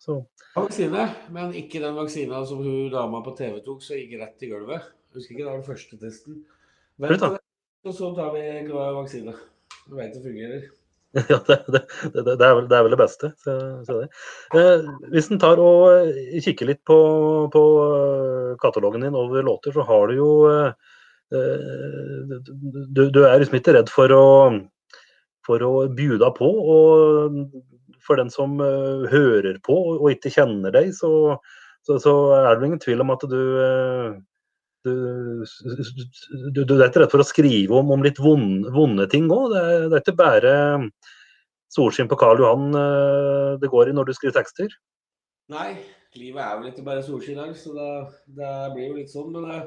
[0.00, 0.22] Så
[0.54, 4.50] Vaksine, men ikke den vaksina som hun dama på TV tok, så gikk rett i
[4.52, 4.86] gulvet.
[5.16, 6.40] Husker ikke, det var den første testen.
[7.02, 7.40] Vent, da.
[7.84, 9.34] og så tar vi vaksine.
[9.88, 10.68] Du veit det fungerer.
[11.28, 13.30] ja, det, det, det, er vel, det er vel det beste.
[13.44, 13.54] Så,
[13.86, 14.00] så.
[14.58, 16.98] Eh, hvis en tar og eh, kikker litt på,
[17.54, 20.96] på eh, katalogen din over låter, så har du jo eh,
[21.34, 22.34] eh,
[22.90, 24.26] du, du er liksom ikke redd for å,
[25.46, 26.50] for å bjuda på.
[26.50, 27.38] Og
[28.04, 31.38] for den som eh, hører på og ikke kjenner deg, så,
[31.86, 33.42] så, så er det ingen tvil om at du
[34.84, 35.44] du,
[36.54, 39.54] du, du er ikke redd for å skrive om, om litt vonde, vonde ting òg.
[39.54, 40.54] Det, det er ikke bare
[41.74, 44.74] solskinn på Karl Johan eh, det går i når du skriver tekster.
[45.52, 45.70] Nei,
[46.16, 47.88] livet er vel ikke bare solskinn her, så det,
[48.38, 49.32] det blir jo litt sånn.
[49.34, 49.62] Men det,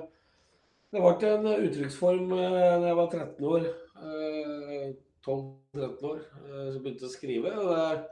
[0.95, 2.47] det ble en uttrykksform da
[2.87, 3.67] jeg var 13 år.
[4.05, 4.87] eh,
[5.27, 6.23] 12-13 år.
[6.47, 7.53] eh, Så begynte jeg å skrive.
[7.59, 8.07] og det,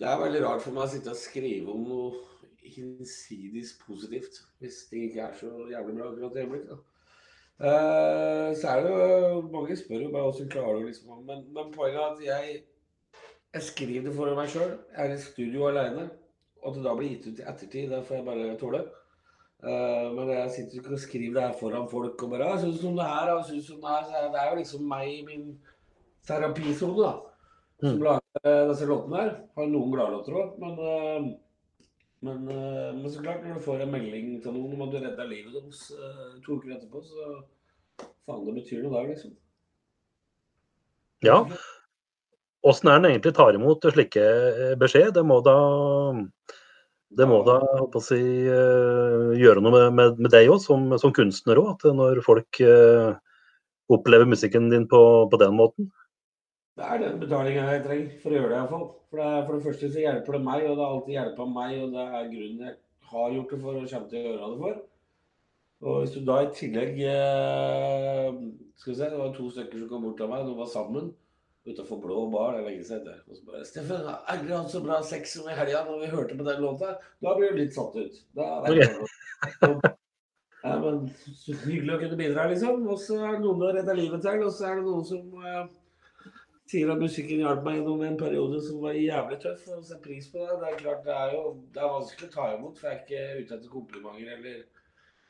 [0.00, 2.29] det er veldig rart for meg å sitte og skrive om noe
[2.76, 6.78] hinsides positivt, hvis ting ikke er så jævlig bra akkurat i øyeblikket.
[7.60, 11.72] Eh, så er det jo Mange spør jo bare hvordan klarer du liksom men, men
[11.74, 12.62] poenget er at jeg,
[13.54, 14.78] jeg skriver det for meg sjøl.
[14.96, 16.08] Jeg er i studio alene.
[16.62, 18.80] Og at det da blir gitt ut i ettertid, det får jeg bare tåle.
[19.60, 22.60] Uh, men jeg sitter ikke og skriver det her foran folk og bare «Ah, 'Jeg
[22.60, 24.06] synes om det her, jeg synes om det her'.
[24.08, 25.60] Så det er jo liksom meg i min
[26.26, 27.12] terapisone, da.
[27.80, 28.02] Som Mm.
[28.02, 29.30] lager eh, disse låtene her.
[29.56, 31.36] Har noen gladlåter òg, men, eh,
[32.26, 34.98] men, eh, men så klart, når du får en melding til noen om at du
[35.00, 39.36] redda livet deres eh, to uker etterpå, så faen, det betyr noe der, liksom.
[41.24, 41.42] Ja.
[42.66, 45.14] Åssen er den egentlig tar imot slike eh, beskjed?
[45.16, 45.56] Det må da
[47.10, 51.58] det må da å si, gjøre noe med, med, med deg òg, som, som kunstner
[51.58, 51.72] òg.
[51.72, 53.16] At når folk eh,
[53.90, 55.90] opplever musikken din på, på den måten.
[56.78, 58.86] Det er den betalinga jeg trenger for å gjøre det, iallfall.
[59.10, 61.76] For, det for det første så hjelper det meg, og det har alltid hjulpet meg,
[61.82, 62.76] og det er grunnen jeg
[63.10, 64.82] har gjort det for og kommer til å gjøre det for.
[65.80, 68.34] Og hvis du da i tillegg eh,
[68.76, 71.08] Skal vi se, det var to stykker som kom bort til meg, de var sammen
[71.68, 73.22] utenfor Blå bar, det er lenge siden.
[73.28, 76.36] Og så bare 'Steffen, aldri hatt så bra sex som i helga når vi hørte
[76.36, 78.20] på den låta.' Da blir du litt satt ut.
[78.36, 78.80] Da er du
[79.70, 79.96] okay.
[80.62, 81.06] Ja, men
[81.40, 82.82] så hyggelig å kunne bidra, liksom.
[82.92, 85.44] Og så er det noen å redde livet til, og så er det noen som
[85.44, 85.62] eh,
[86.70, 90.30] sier at musikken hjalp meg gjennom en periode som var jævlig tøff, og setter pris
[90.30, 90.58] på det.
[90.62, 93.04] Det er klart, det er jo det er vanskelig å ta imot, for jeg er
[93.04, 94.58] ikke ute etter komplimenter eller,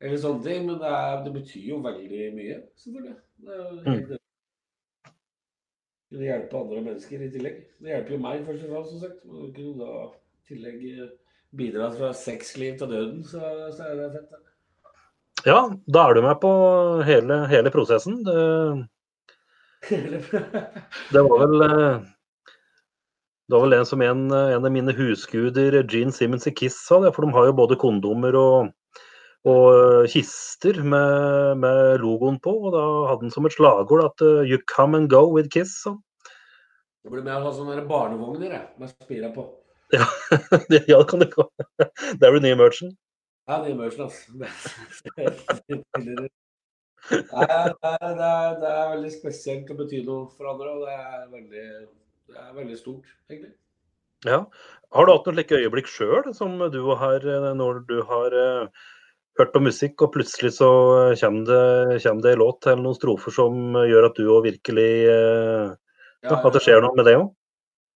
[0.00, 3.20] eller sånne ting, men det, er, det betyr jo veldig mye, selvfølgelig.
[3.40, 4.18] Det er jo helt
[6.10, 7.58] kunne hjelpe andre mennesker i tillegg.
[7.80, 9.26] Det hjelper jo meg først og fremst, som sagt.
[9.30, 11.10] Men kunne da i tillegg eh,
[11.60, 13.42] bidra fra sexliv til døden, så,
[13.76, 14.30] så er det fett.
[14.32, 14.46] det.
[15.46, 16.50] Ja, da er du med på
[17.06, 18.18] hele, hele prosessen.
[18.26, 18.40] Det,
[19.88, 22.02] det var vel eh,
[23.50, 27.00] det var vel en som en, en av mine husguder, Gene Simmons i Kiss, sa
[27.02, 27.10] det.
[27.16, 28.68] For de har jo både kondomer og,
[29.50, 32.52] og kister med, med logoen på.
[32.68, 35.74] Og da hadde han som et slagord at eh, 'You come and go with Kiss'.
[35.82, 35.96] Så.
[37.02, 39.48] Det blir med å ha sånne barnevogner jeg, med spira på.
[39.98, 40.06] ja,
[40.70, 41.48] det kan det gå.
[42.20, 42.94] Det er vel nye merchen.
[43.50, 44.30] Ja, det er merchen, altså.
[47.08, 50.94] Det er, det, er, det er veldig spesielt å bety noe for andre, og det
[50.98, 51.66] er veldig,
[52.30, 53.54] det er veldig stort, egentlig.
[54.28, 54.44] Ja.
[54.92, 58.86] Har du hatt noen slike øyeblikk sjøl, som du har eh, når du har eh,
[59.40, 60.70] hørt på musikk, og plutselig så
[61.06, 64.48] eh, kommer det, kommer det en låt eller noen strofer som gjør at du òg
[64.50, 67.30] virkelig ja, At det skjer noe med det òg?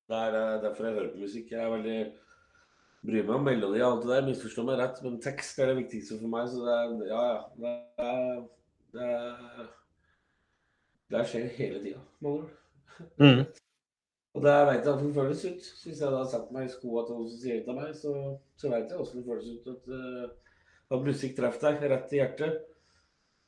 [0.08, 1.50] Det er derfor jeg hører på musikk.
[1.52, 1.98] Jeg er veldig
[3.04, 4.26] bryr meg om melodi og alt det der.
[4.28, 6.48] Misforstå meg rett, men tekst er det viktigste for meg.
[6.52, 7.40] Så det er Ja, ja.
[7.58, 8.44] Det, er,
[8.94, 9.66] det,
[11.12, 12.50] det skjer hele tida, med andre ord.
[13.22, 13.42] Mm.
[14.34, 15.66] Og det vet jeg hvordan det føles ut.
[15.66, 17.90] Så hvis jeg da setter meg i skoa til noen som sier det til meg,
[17.98, 18.14] så,
[18.58, 20.56] så vet jeg hvordan det føles ut at, eh,
[20.94, 22.56] at musikk treffer deg rett i hjertet.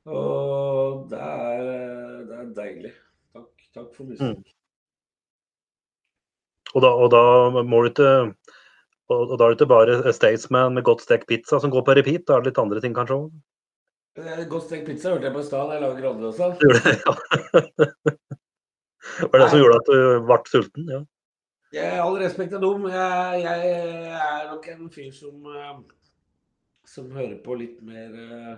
[0.07, 2.93] Og det er, eh, det er deilig.
[3.35, 4.55] Takk, takk for musikk.
[6.77, 7.25] Og, da, og da
[7.65, 8.13] må du ikke
[9.07, 11.95] og, og da er det ikke bare Statesman med godt stekt pizza som går på
[11.95, 13.29] repeat, da er det litt andre ting kanskje òg?
[14.17, 15.99] Godt stekt pizza hørte jeg på i stad da jeg.
[16.63, 17.13] Gjorde det, ja.
[19.17, 20.89] Var det det som gjorde at du ble sulten?
[20.91, 21.03] Ja.
[21.77, 22.87] Jeg, all respekt er dum.
[22.89, 23.71] Jeg, jeg
[24.17, 25.77] er nok en fyr som eh,
[26.87, 28.57] som hører på litt mer eh,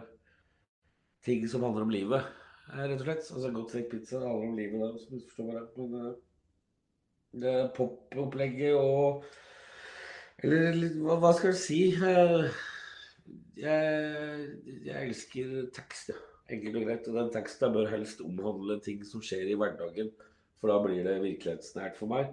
[1.24, 2.32] ting som handler om livet,
[2.72, 3.28] eh, rett og slett.
[3.34, 5.78] Altså Godt stekt pizza handler om livet, da, hvis du forstår meg rett.
[5.82, 9.24] Men det popopplegget og
[10.38, 11.80] Eller litt, hva, hva skal jeg si?
[13.58, 14.48] Jeg,
[14.86, 16.18] jeg elsker tekst, ja.
[16.48, 17.08] Enkelt og greit.
[17.10, 20.14] Og den teksten bør helst omhandle ting som skjer i hverdagen.
[20.58, 22.32] For da blir det virkelighetsnært for meg.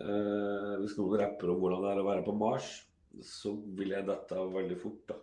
[0.00, 2.70] Eh, hvis noen rapper om hvordan det er å være på Mars,
[3.22, 5.18] så vil jeg dette veldig fort, da.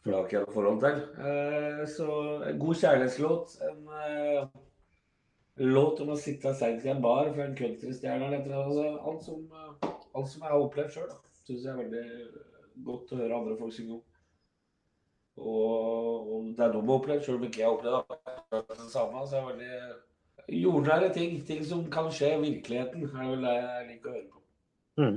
[0.00, 0.98] For det har ikke jeg noe forhold til.
[1.28, 2.08] Eh, så
[2.48, 3.54] en god kjærlighetslåt.
[3.68, 4.58] En eh,
[5.66, 8.66] låt om å sitte seint i en bar for en countrystjerne eller noe sånt.
[8.66, 13.12] Altså, alt, som, eh, alt som jeg har opplevd sjøl, syns jeg er veldig godt
[13.12, 14.04] å høre andre folk synge om.
[15.36, 18.90] Og, og det er med å oppleve, selv om ikke jeg har opplevd akkurat det
[18.92, 19.24] samme.
[19.28, 19.70] Så er det
[20.48, 21.40] veldig jordnære ting.
[21.46, 24.44] Ting som kan skje i virkeligheten, er vel det jeg liker å høre på.
[25.02, 25.16] Mm.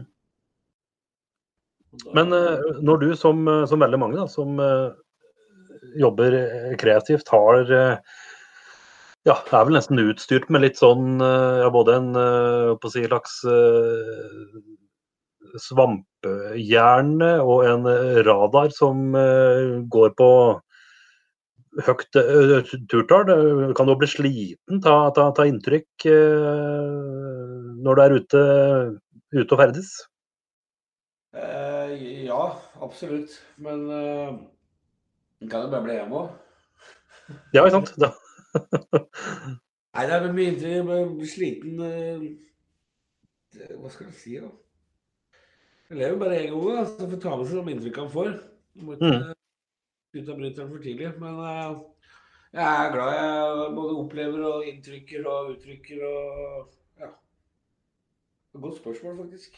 [2.04, 4.90] Da- Men eh, når du, som, eh, som veldig mange da, som eh,
[5.98, 6.36] jobber
[6.78, 7.64] kreativt, har
[9.28, 12.10] ja, er vel nesten utstyrt med litt sånn ja, både en
[12.80, 14.60] på si, slags eh,
[16.20, 17.86] svampehjerne og en
[18.26, 20.62] radar som eh, går på
[21.86, 23.26] høyt eh, turtall.
[23.26, 28.44] Du Kan du bli sliten ta, ta, ta inntrykk eh, når du er ute,
[29.34, 29.94] ute og ferdes?
[31.34, 33.40] Eh, ja, absolutt.
[33.58, 36.30] Men eh, kan jo bare bli hjemme òg.
[37.54, 37.94] Ja, ikke sant?
[38.02, 38.14] Da.
[39.94, 41.14] Nei, det er mye inntrykk.
[41.20, 41.78] Blir sliten
[43.78, 44.50] Hva skal jeg si, da?
[45.90, 48.28] Jeg lever bare én gang, da, så får ta med seg de inntrykkene han får.
[48.86, 49.34] Må ikke Mm.
[50.20, 51.10] ut av bryteren for tidlig.
[51.20, 51.80] Men uh,
[52.54, 56.70] Jeg er glad jeg både opplever og inntrykker og uttrykker og
[57.02, 57.10] ja.
[58.60, 59.58] Godt spørsmål, faktisk.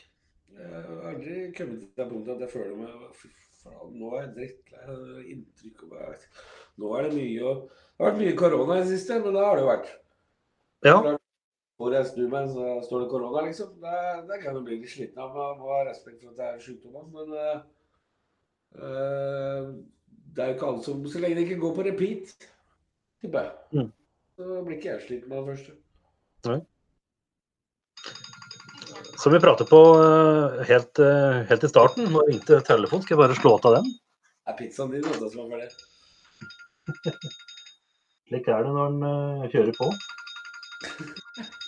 [0.52, 3.30] Jeg har aldri kommet til det punktet at jeg føler meg Fy
[3.62, 5.84] faen, nå er jeg drittlei inntrykk.
[5.84, 6.18] og bare-
[6.78, 9.46] Nå er det mye og Det har vært mye korona i det siste, men det
[9.46, 9.90] har det jo vært.
[10.84, 11.18] Ja.
[11.82, 13.70] Hvor jeg snur meg, så står det korona, liksom.
[13.82, 15.32] Det, det kan jeg bli litt sliten av.
[15.34, 17.08] Man må ha respekt for at det er sykdom.
[17.16, 17.28] Men
[18.78, 19.70] uh,
[20.32, 22.26] det er jo ikke alle som Så lenge det ikke går på repeat,
[23.24, 23.90] tipper jeg, Mm.
[24.38, 25.74] så blir ikke jeg sliten med det første.
[29.22, 30.98] Som vi pratet på eh, helt,
[31.50, 33.04] helt i starten, nå ringte telefonen.
[33.06, 33.92] Skal jeg bare slå av den?
[33.92, 35.72] Det er pizzaen din vet du, som er ferdig.
[38.32, 39.92] Slik er det når en kjører på.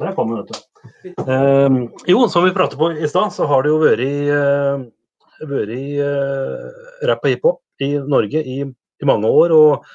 [0.00, 1.12] Der kom den, vet du.
[1.24, 1.78] Eh,
[2.12, 6.80] jo, som vi pratet på i stad, så har det jo vært, uh, vært uh,
[7.10, 9.58] rapp og hiphop i Norge i, i mange år.
[9.58, 9.94] Og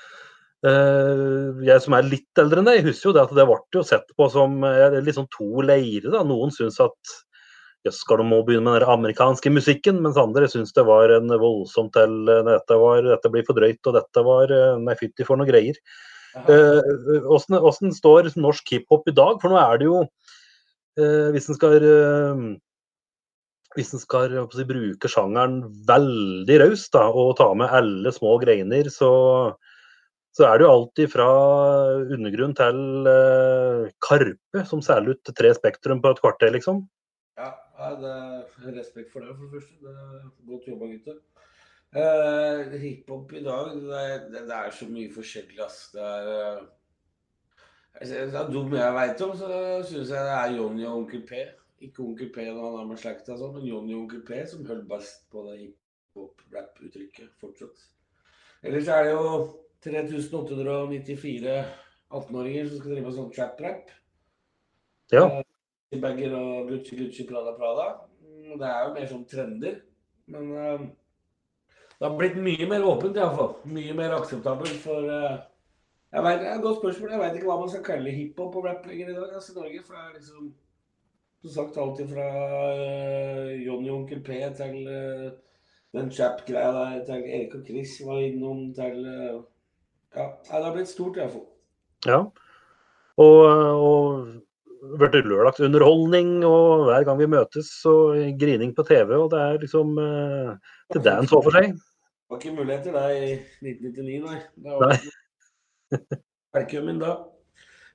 [0.59, 4.09] Uh, jeg som er litt eldre enn deg, husker jo det at det ble sett
[4.19, 6.09] på som uh, sånn to leirer.
[6.11, 6.25] da.
[6.27, 7.13] Noen syns at
[7.87, 11.31] jøss, skal de må begynne med den amerikanske musikken, mens andre syns det var en
[11.31, 15.39] voldsomt til eh, dette, dette blir for drøyt, og dette var eh, Nei, fytti for
[15.39, 15.79] noe greier.
[16.37, 19.39] Eh, Åssen står norsk hiphop i dag?
[19.41, 22.43] For nå er det jo eh, Hvis en skal eh,
[23.77, 29.11] hvis en skal si, bruke sjangeren veldig raust og ta med alle små greiner, så,
[30.33, 31.27] så er det jo alltid fra
[32.17, 36.81] undergrunn til uh, Karpe som selger ut tre Spektrum på et kvarter, liksom.
[37.37, 37.53] Ja,
[38.01, 39.77] det er respekt for det, for det første.
[39.85, 41.21] Det er godt jobba, gutter.
[41.89, 45.87] Eh, Hiphop i dag, det er, det, er så mye forskjellig, ass.
[45.93, 46.27] Det er
[46.59, 46.67] uh,
[47.97, 49.47] er dum jeg veit om, så
[49.89, 51.39] syns jeg det er Johnny og Onkel P.
[51.87, 54.67] Ikke Onkel P når han er med slekta, sånn, men Johnny og Onkel P som
[54.69, 57.81] holder best på det hiphop-rap-uttrykket fortsatt.
[58.61, 59.33] Ellers er det jo
[59.87, 61.57] 3894
[62.09, 63.91] 18-åringer som skal drive med sånn trap-rap.
[65.15, 65.25] Ja.
[65.97, 67.91] Bagger og Gucci, Gucci, Prada, Prada.
[68.21, 69.79] Mm, Det er jo mer sånn trender.
[70.29, 70.89] Men eh,
[71.99, 73.57] det har blitt mye mer åpent, iallfall.
[73.67, 75.35] Mye mer akseptabelt for uh...
[76.13, 77.11] jeg vet, det er et Godt spørsmål.
[77.11, 79.59] Jeg veit ikke hva man skal kalle hiphop og rap lenger i dag altså, i
[79.59, 79.83] Norge.
[79.83, 80.49] For det er liksom
[81.43, 82.27] som sagt alt fra
[82.79, 85.29] uh, Johnny og Onkel P til uh,
[85.95, 89.39] den chap-greia der, til Erik og Chris var innom, til uh,
[90.15, 91.45] Ja, det har blitt stort, iallfall.
[92.07, 92.23] Ja.
[93.19, 93.39] Og,
[93.83, 94.39] og
[94.99, 97.93] blitt lørdagsunderholdning, og hver gang vi møtes, så
[98.39, 100.53] grining på TV, og det er liksom eh,
[100.93, 101.75] til dance hver for seg.
[102.29, 103.29] Det var ikke muligheter da i
[103.65, 104.39] 1999, nei.
[104.61, 104.73] Det
[106.53, 107.13] var min da.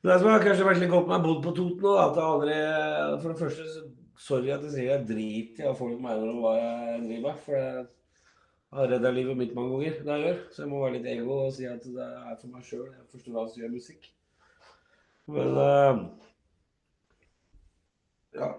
[0.03, 1.93] Men det som har kanskje vært litt godt med å ha bodd på Toten nå,
[2.03, 2.57] at jeg aldri
[3.23, 3.85] For det første,
[4.25, 7.39] sorry at jeg sier jeg driter i hva folk mener om hva jeg driver med.
[7.45, 7.85] For jeg
[8.75, 10.43] har redda livet mitt mange ganger, det jeg gjør.
[10.51, 12.91] Så jeg må være litt ego og si at det er for meg sjøl.
[12.91, 14.11] Jeg forstår hva som gjør musikk.
[15.31, 16.03] Men uh,
[18.35, 18.51] ja.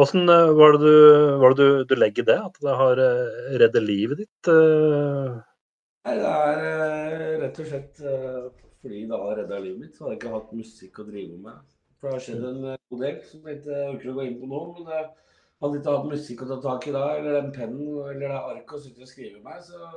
[0.00, 0.94] Åssen eh, var det, du,
[1.42, 2.38] var det du, du legger det?
[2.50, 4.50] At det har eh, reddet livet ditt?
[4.50, 5.36] eh?
[6.04, 9.94] Nei, det er rett og slett fordi det har redda livet mitt.
[9.96, 11.62] Så hadde jeg ikke hatt musikk å drive med.
[11.96, 14.50] For det har skjedd en god del som jeg ikke ønsker å gå inn på
[14.50, 14.60] nå.
[14.74, 15.06] Men jeg
[15.64, 18.76] hadde ikke hatt musikk å ta tak i da, eller den pennen eller det arket
[18.76, 19.94] å sitte og skrive med, så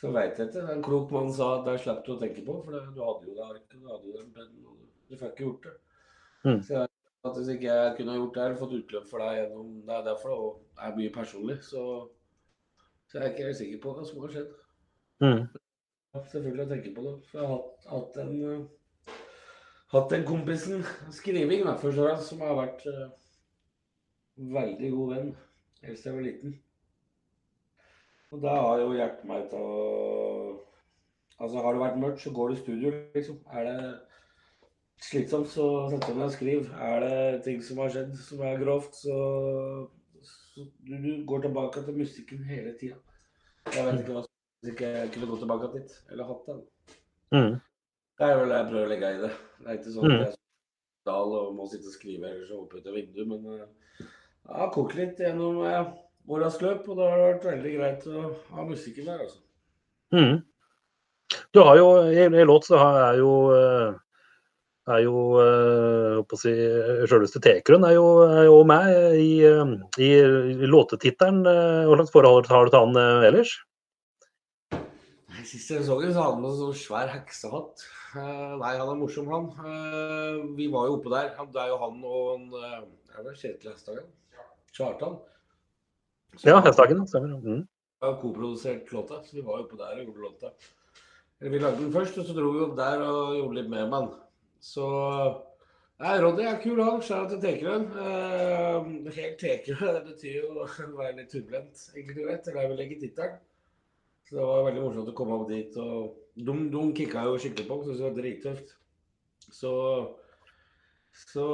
[0.00, 0.64] så veit jeg ikke.
[0.72, 3.28] En klok mann sa at der slapp du å tenke på, for det, du hadde
[3.28, 5.74] jo det arket, du hadde jo den pennen, og du, du fikk ikke gjort det.
[6.46, 6.60] Mm.
[6.64, 6.89] Så jeg,
[7.24, 10.06] at hvis ikke jeg kunne gjort det, eller fått utløp for deg gjennom Det er
[10.06, 11.82] derfor det er mye personlig, så
[13.10, 14.50] så jeg er ikke helt sikker på hva som har skjedd.
[15.24, 15.40] Mm.
[16.30, 17.14] Selvfølgelig å tenke på det.
[17.26, 19.14] For jeg har hatt, hatt en uh,
[19.90, 20.84] hatt den kompisen,
[21.18, 23.08] skriving, da, først og fremst, som har vært uh,
[24.54, 25.32] veldig god venn
[25.82, 26.54] helt siden jeg var liten.
[28.30, 29.86] Og det har jo hjulpet meg til å
[31.40, 33.36] Altså, har det vært mørkt, så går du i studio, liksom.
[33.48, 33.84] Er det
[35.04, 36.66] slitsomt, så setter du meg og skriver.
[36.80, 39.16] Er det ting som har skjedd som er grovt, så,
[40.22, 42.98] så du, du går tilbake til musikken hele tida.
[43.74, 46.58] Jeg vet ikke hva som hvis ikke jeg kunne gått tilbake dit, eller hatt den.
[47.32, 47.54] Mm.
[48.20, 49.30] Det er vel det jeg prøver å legge i det.
[49.60, 50.14] Det er ikke sånn Mm.
[50.20, 53.28] at jeg er dal og må sitte og skrive eller så hoppe ut av vinduet,
[53.30, 55.96] men eh, jeg har kokt litt gjennom våras
[56.28, 59.40] åras løp, og det har vært veldig greit å ha musikken der, altså.
[60.12, 60.42] Mm.
[61.54, 63.94] Du har jo i en låt så har- er jo eh,
[64.94, 66.52] er jo eh, på å si,
[67.08, 69.72] Sjølveste Tekrun er er jo med i, eh,
[70.02, 70.10] i,
[70.70, 71.40] låtetittelen.
[71.46, 73.56] Eh, Hva slags forhold har du til han ellers?
[75.46, 77.84] Sist jeg så ham, så hadde han med sånn svær heksehatt.
[78.18, 79.50] Eh, nei, han er morsom, han.
[80.58, 81.32] Vi var jo oppe der.
[81.54, 84.10] Det er jo han og en Er det Kjetil Hesthagen?
[84.76, 85.20] Kjartan.
[86.46, 87.06] Ja, Hesthagen.
[87.10, 87.38] Stemmer.
[87.40, 87.64] Mm.
[88.00, 90.52] har koprodusert låta, så vi var jo oppe der og gjorde låta.
[91.40, 94.02] Vi lagde den først, og så dro vi opp der og gjorde litt med med
[94.04, 94.08] den.
[94.60, 94.86] Så
[96.00, 97.02] Nei, Roddy er kul, han.
[97.04, 97.90] Skjær til Tekerøen.
[97.92, 102.46] Uh, helt Tekerø, det betyr jo å være litt turbulent, egentlig, du vet.
[102.46, 103.36] Det er vel ikke tittelen.
[104.30, 105.76] Så det var veldig morsomt å komme opp dit.
[105.82, 108.74] og De, de kicka jo skikkelig på, syntes det var drittøft.
[109.50, 109.74] Så
[111.10, 111.44] så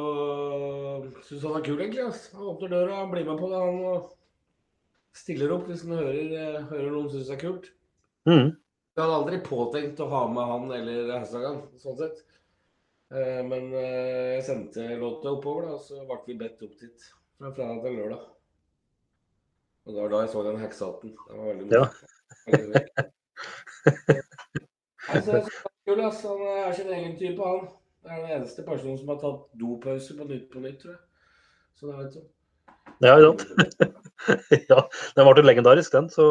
[1.24, 2.04] syns han er kul, egentlig.
[2.04, 2.28] Ass.
[2.36, 3.62] Han åpner døra, han blir med på det.
[3.64, 7.70] Han og stiller opp hvis han hører, eh, hører noen syns det er kult.
[8.28, 8.52] Mm.
[8.96, 12.22] Jeg hadde aldri påtenkt å ha med han eller Hausagan, sånn sett.
[13.14, 17.04] Eh, men eh, jeg sendte låta oppover, da, og så ble vi bedt opp dit
[17.38, 18.24] fra fredag til lørdag.
[19.86, 21.12] Og det var da jeg så den heksehatten.
[21.14, 21.98] Det var veldig morsomt.
[22.46, 23.04] Ja.
[25.14, 25.42] altså,
[25.86, 26.24] kul, ass.
[26.26, 27.68] Han er sin egen type, han.
[28.02, 31.02] Det er den eneste personen som har tatt dopause på Nytt på Nytt, tror jeg.
[31.78, 32.26] Så det vet du.
[33.04, 33.14] Ja,
[34.72, 34.82] ja,
[35.14, 36.10] den ble legendarisk, den.
[36.10, 36.26] Så,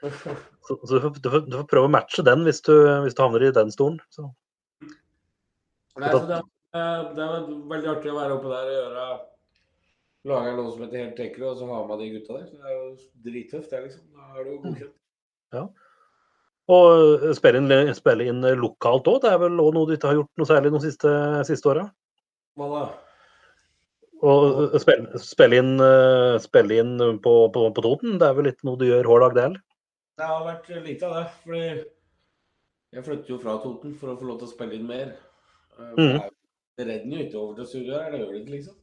[0.08, 3.16] så, så du, får, du, får, du, får, prøve å matche den hvis du, hvis
[3.16, 4.00] du havner i den stolen.
[4.08, 4.30] Så.
[5.96, 6.42] Nei, så det,
[7.16, 9.06] det er veldig artig å være oppe der og gjøre
[10.26, 12.46] lage noe som heter Helt Tekerø, og så ha med de gutta der.
[12.50, 12.86] Så det er jo
[13.26, 14.06] drittøft, det, liksom.
[14.14, 14.94] Da er du godkjent.
[15.54, 15.64] Ja.
[16.76, 20.10] Og eh, spille inn, spille inn lokalt òg, det er vel òg noe du ikke
[20.10, 21.12] har gjort noe særlig de siste,
[21.46, 21.84] siste åra?
[22.58, 22.86] Hva da?
[24.26, 28.50] Og eh, spille, spille, inn, eh, spille inn på, på, på, Toten, det er vel
[28.50, 29.46] litt noe du gjør hver dag, det?
[29.46, 29.62] heller?
[30.16, 31.26] Det har vært lite av det.
[31.44, 31.64] fordi
[32.96, 35.14] jeg flytter jo fra Toten for å få lov til å spille inn mer.
[35.76, 36.18] Mm.
[36.76, 38.74] Det renner jo ikke over til her, det gjør det ikke, liksom.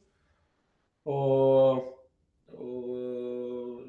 [1.04, 1.84] Og,
[2.54, 3.84] og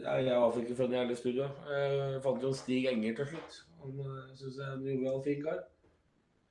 [0.00, 1.48] ja, jeg har ikke funnet jævlig studio.
[1.70, 3.60] Jeg fant jo Stig Enger til slutt.
[3.82, 5.62] Han eh, syns jeg er en jovial, fin kar.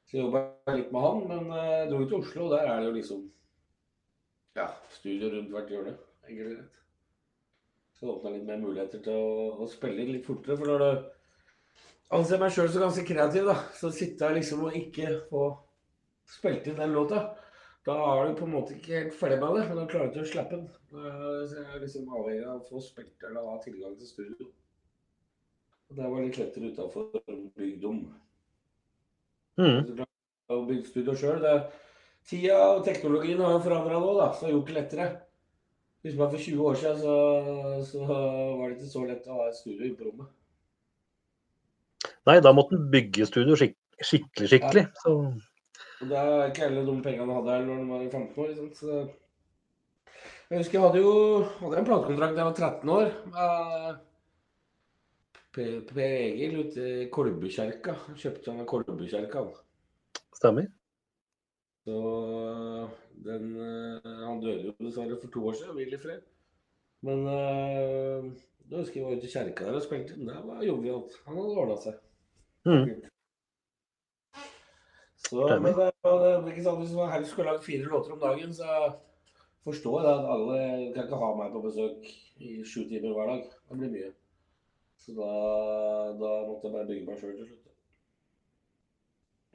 [0.09, 2.79] Så jeg jobba litt med han, men eh, jeg dro til Oslo, og der er
[2.79, 3.23] det jo liksom
[4.57, 4.67] ja,
[4.97, 5.95] studio rundt hvert hjørne.
[6.27, 6.75] Enkelt og.
[7.93, 10.57] Så det åpna litt mer muligheter til å, å spille litt fortere.
[10.59, 11.09] For når du
[12.17, 15.49] anser meg sjøl som ganske kreativ, da, så sitter jeg liksom og ikke få
[16.29, 17.23] spilt inn den låta
[17.89, 20.17] da er du på en måte ikke helt ferdig med det, men da klarer du
[20.19, 20.65] ikke å slippe den.
[20.91, 24.49] Så jeg er liksom avhengig av å få spilt eller ha tilgang til studio.
[25.89, 27.07] Og det var litt lettere utafor
[27.57, 28.03] bygdom.
[29.59, 30.03] Mm.
[30.49, 31.47] Å bygge studio sjøl
[32.29, 35.05] Tida og teknologien har forandra nå, da, så har gjort det lettere.
[36.03, 37.15] Hvis meg for 20 år siden så,
[37.87, 40.27] så, var det ikke så lett å ha et studio inne på rommet.
[42.27, 44.83] Nei, da måtte en bygge studio skik skikkelig, skikkelig.
[45.07, 45.15] Ja.
[45.99, 48.51] Og det er ikke alle de pengene han hadde her når han var 15 år.
[48.51, 48.69] Liksom.
[48.77, 48.91] Så
[50.49, 51.15] jeg husker jeg hadde jo
[51.59, 54.05] hadde en platekontrakt da jeg var 13 år med
[55.59, 57.95] Per Egil ute i Kolbukjerka.
[58.15, 59.43] Kjøpte han av Kolbukjerka.
[60.37, 60.69] Stemmer.
[61.83, 61.99] Så
[63.25, 63.47] den
[64.05, 66.21] Han døde jo dessverre for to år siden, hvil i fred.
[67.01, 68.31] Men øh,
[68.69, 70.17] da husker jeg var ute i kjerka der og spilte.
[70.19, 71.15] Der var jovialt.
[71.25, 72.01] Han hadde ordna seg.
[72.67, 73.08] Mm.
[75.29, 78.53] Så, men det, det, ikke sant, Hvis man helst skulle lagd fire låter om dagen,
[78.53, 78.95] så
[79.67, 80.59] forstår jeg at alle
[80.95, 82.09] kan ikke ha meg på besøk
[82.41, 83.47] i sju timer hver dag.
[83.69, 84.11] Det blir mye.
[84.99, 85.31] Så da,
[86.19, 87.65] da måtte jeg bare bygge meg sjøl til slutt.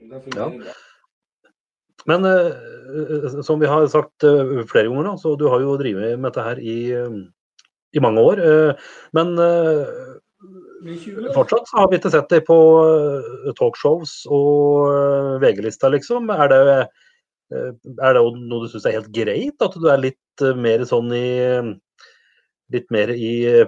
[0.04, 0.64] Det fungerer ja.
[0.64, 0.80] bra.
[2.04, 6.18] Men eh, som vi har sagt eh, flere ganger, da, så du har jo drevet
[6.18, 7.22] med dette her i, uh,
[7.96, 8.42] i mange år.
[9.16, 9.34] men
[11.34, 16.28] Fortsatt har vi ikke sett deg på eh, talkshows og eh, VG-lista, liksom.
[16.34, 16.60] Er det,
[17.54, 19.56] eh, er det noe du syns er helt greit?
[19.64, 21.26] At du er litt mer sånn i
[22.72, 23.60] Litt mer i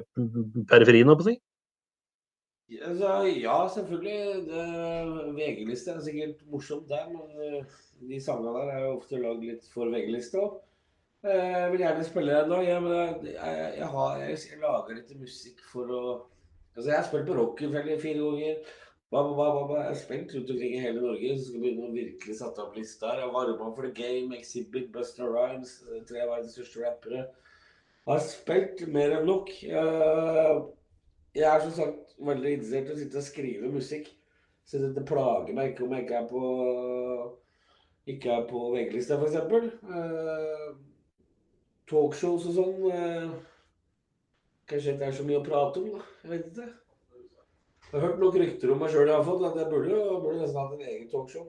[0.67, 2.79] periferien, holdt jeg på å si?
[2.81, 5.35] Altså, ja, selvfølgelig.
[5.37, 7.61] VG-lista er sikkert morsomt der, men
[8.09, 10.57] de sangene der er jo ofte lagd litt for VG-lista òg.
[11.29, 12.65] Jeg vil gjerne spille en dag.
[12.65, 12.89] Jeg,
[13.29, 16.03] jeg, jeg, har, jeg, lager litt musikk for å
[16.77, 18.75] Altså, jeg har spilt på Rockefeller fire ganger.
[19.11, 21.39] Ba, ba, ba, Jeg har spilt rundt omkring i hele Norge.
[21.39, 23.23] Så skal begynne å virkelig sette opp lista her.
[23.23, 27.23] Jeg varma for The Game, Exhibit, Buster Rhymes, eh, tre av verdens største rappere.
[28.07, 29.51] Jeg har spilt mer enn nok.
[31.37, 34.13] Jeg er som sagt veldig interessert i å sitte og skrive musikk.
[34.67, 36.43] Så det plager meg ikke om jeg ikke er på
[38.07, 39.37] ikke er på VG-lista, f.eks.
[39.83, 40.77] Uh,
[41.91, 42.77] talkshows og sånn.
[44.67, 46.07] Kanskje ikke er så mye å prate om, da.
[46.25, 46.69] Jeg vet ikke.
[47.87, 50.73] Jeg har hørt nok rykter om meg sjøl iallfall, at jeg burde, burde nesten hatt
[50.75, 51.45] en egen talkshow.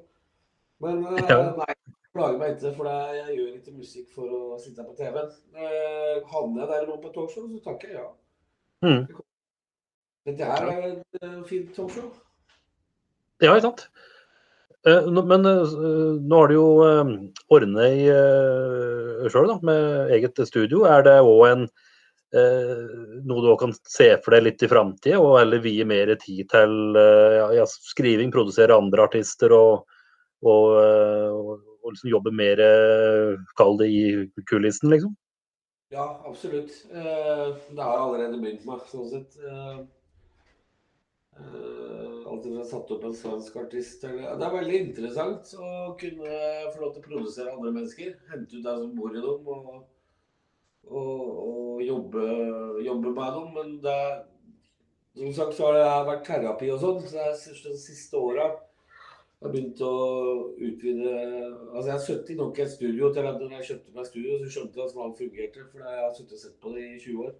[0.86, 1.38] Men ja.
[1.58, 5.34] nei, jeg plager meg ikke, for jeg gjør ikke musikk for å sitte på TV-en.
[5.58, 8.12] Uh, havner jeg der nå på talkshow, så takker jeg ja.
[8.86, 9.02] Mm.
[10.30, 12.14] Dette her er et uh, fint talkshow.
[13.42, 13.88] Ja, ikke sant.
[14.88, 16.68] Men nå har du jo
[17.52, 18.06] ordnet
[19.34, 20.86] sjøl med eget studio.
[20.88, 21.87] Er det òg en eh,
[22.36, 26.50] noe du også kan se for deg litt i framtida, og heller vie mer tid
[26.52, 29.86] til eh, ja, skriving, produsere andre artister og,
[30.44, 35.16] og, eh, og, liksom jobbe mer, eh, kall det, i kulissen, liksom?
[35.90, 36.72] Ja, absolutt.
[36.92, 39.38] Eh, det har jeg allerede begynt med, sånn sett.
[39.40, 39.78] Eh,
[41.40, 44.04] eh, alltid fra satt opp en svensk artist.
[44.04, 46.42] Det er veldig interessant å kunne
[46.74, 48.18] få lov til å produsere andre mennesker.
[48.34, 49.86] Hente ut deg som bor i dem, og,
[50.90, 52.24] og, og jobbe,
[52.86, 53.52] jobbe med dem.
[53.58, 54.00] Men det
[55.18, 58.52] som sagt så har det vært terapi og sånn, så jeg synes de siste åra
[59.38, 59.96] jeg begynt å
[60.66, 64.08] utvide Altså, jeg har sittet i nok et studio til at når jeg kjøpte meg
[64.08, 65.66] studio, så skjønte jeg hvordan alt fungerte.
[65.72, 67.36] For jeg har sittet og sett på det i 20 år.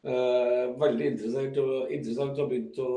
[0.00, 2.90] Eh, veldig interessant, og interessant å ha begynt å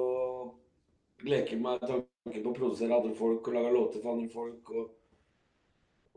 [1.27, 4.73] leke med tanken på å produsere andre folk og lage låter for andre folk.
[4.75, 4.91] Og,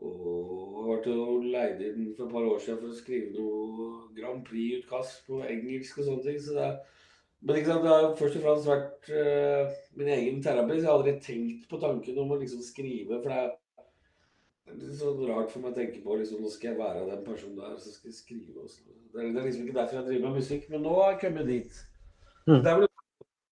[0.07, 0.56] og
[0.95, 5.27] jeg å leide inn for et par år siden for å skrive noe Grand Prix-utkast
[5.27, 6.39] på engelsk og sånne ting.
[6.43, 6.69] så det
[7.45, 10.73] men sant, det har først og fremst vært uh, min egen terapi.
[10.73, 13.19] Så jeg har aldri tenkt på tanken om å liksom skrive.
[13.21, 13.51] For det er,
[14.71, 17.23] det er sånn rart for meg å tenke på liksom, nå skal jeg være den
[17.27, 18.65] personen der, så skal jeg skrive.
[18.65, 18.81] Også.
[18.89, 20.67] Det, er, det er liksom ikke derfor jeg driver med musikk.
[20.73, 21.81] Men nå har jeg kommet dit.
[22.47, 22.85] Mm.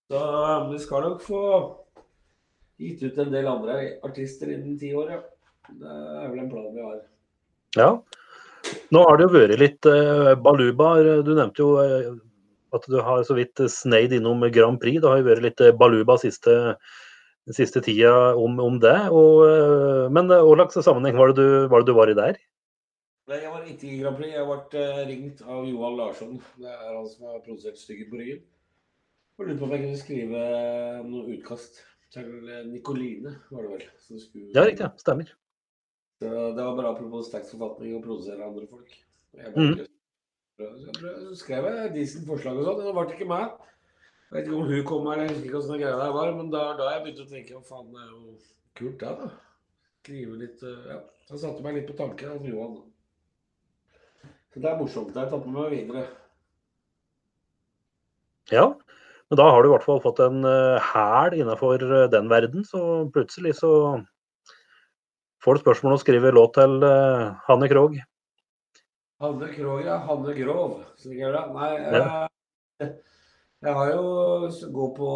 [0.10, 0.22] Så
[0.72, 1.44] vi skal nok få
[2.82, 5.22] gitt ut en del andre artister innen ti år, ja.
[5.66, 6.98] Det er vel en plan vi har.
[7.76, 7.90] Ja.
[8.94, 11.22] Nå har det jo vært litt eh, balubaer.
[11.26, 12.14] Du nevnte jo eh,
[12.76, 15.02] at du har så vidt sneid innom Grand Prix.
[15.02, 16.76] Det har jo vært litt baluba siste,
[17.54, 18.98] siste tida om, om det.
[19.12, 22.42] Og, eh, men hva slags sammenheng var det, du, var det, du, var i der?
[23.30, 24.34] Nei, Jeg var ikke i Grand Prix.
[24.34, 26.36] Jeg ble eh, ringt av Johan Larsson.
[26.62, 28.44] Det er han som har produsert 'Styggen på ryggen'.
[29.36, 30.44] Jeg lurte på om jeg kunne skrive
[31.10, 31.82] noe utkast
[32.16, 32.30] til
[32.70, 33.90] Nikoline, var det vel.
[34.00, 34.54] Skulle...
[34.56, 34.88] Ja, riktig.
[35.02, 35.34] Stemmer.
[36.22, 38.92] Så det var bare apropos tekstforfatning og produsere andre folk.
[39.36, 39.86] Jeg bare mm.
[40.56, 43.58] Så skrev jeg decent forslag og sånn, det ble ikke meg.
[44.30, 46.54] Jeg vet ikke om hun kom eller jeg husker ikke åssen greia der var, men
[46.54, 48.38] da, da jeg begynte å tenke om faen, det er jo
[48.80, 49.28] kult det, da.
[50.06, 51.02] Skrive litt eh, Ja.
[51.26, 52.76] Jeg satte meg litt på tanken av Johan.
[54.54, 55.08] Så det er morsomt.
[55.10, 56.04] Det har jeg tatt med meg videre.
[58.54, 58.66] Ja,
[59.32, 62.62] men da har du i hvert fall fått en uh, hæl innafor uh, den verden,
[62.68, 62.82] så
[63.16, 63.72] plutselig så
[65.46, 68.00] får du spørsmål om å skrive låt til uh, Hanne Krogh.
[69.22, 70.00] Hanne Krogh, ja.
[70.08, 70.80] Hanne Grov.
[71.06, 72.88] Nei, jeg,
[73.64, 75.12] jeg har jo Gå på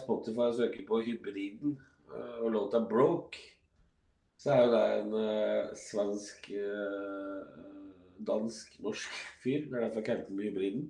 [0.00, 1.78] Spotify og søker på Hybriden
[2.12, 3.46] eh, og låta 'Broke'.
[4.38, 7.46] Så er jo det en uh, svensk, uh,
[8.26, 9.64] dansk, norsk fyr.
[9.64, 10.84] Det er derfor jeg kalte den Hybriden.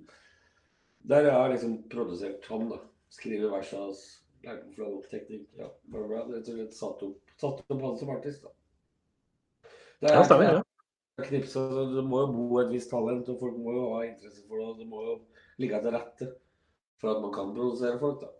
[1.09, 2.77] Der jeg har liksom produsert ham, da.
[3.09, 4.03] Skriver versa hans,
[4.45, 5.47] lært meg fra teknikk.
[5.57, 6.27] Ja, bla, bla.
[6.29, 8.55] Rett og slett satt opp, satt opp han som artist, da.
[9.99, 10.65] Det er, ja, stemmer, ja
[11.27, 11.63] knipse.
[11.95, 14.67] Det må jo bo et visst talent, og folk må jo ha interesse for det.
[14.69, 15.17] og Det må jo
[15.61, 16.29] ligge til rette
[16.99, 18.31] for at man kan produsere folk, da.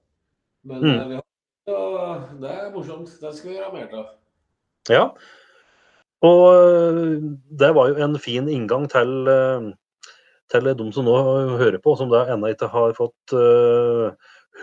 [0.70, 0.93] Men mm.
[0.93, 1.28] Eh, vi har,
[1.70, 3.12] ja, det er morsomt.
[3.22, 4.10] Det skal vi gjøre mer av.
[4.91, 5.06] Ja.
[6.28, 7.30] Og eh,
[7.62, 9.70] det var jo en fin inngang til, eh,
[10.52, 11.16] til de som nå
[11.62, 14.10] hører på, som da ennå ikke har fått uh,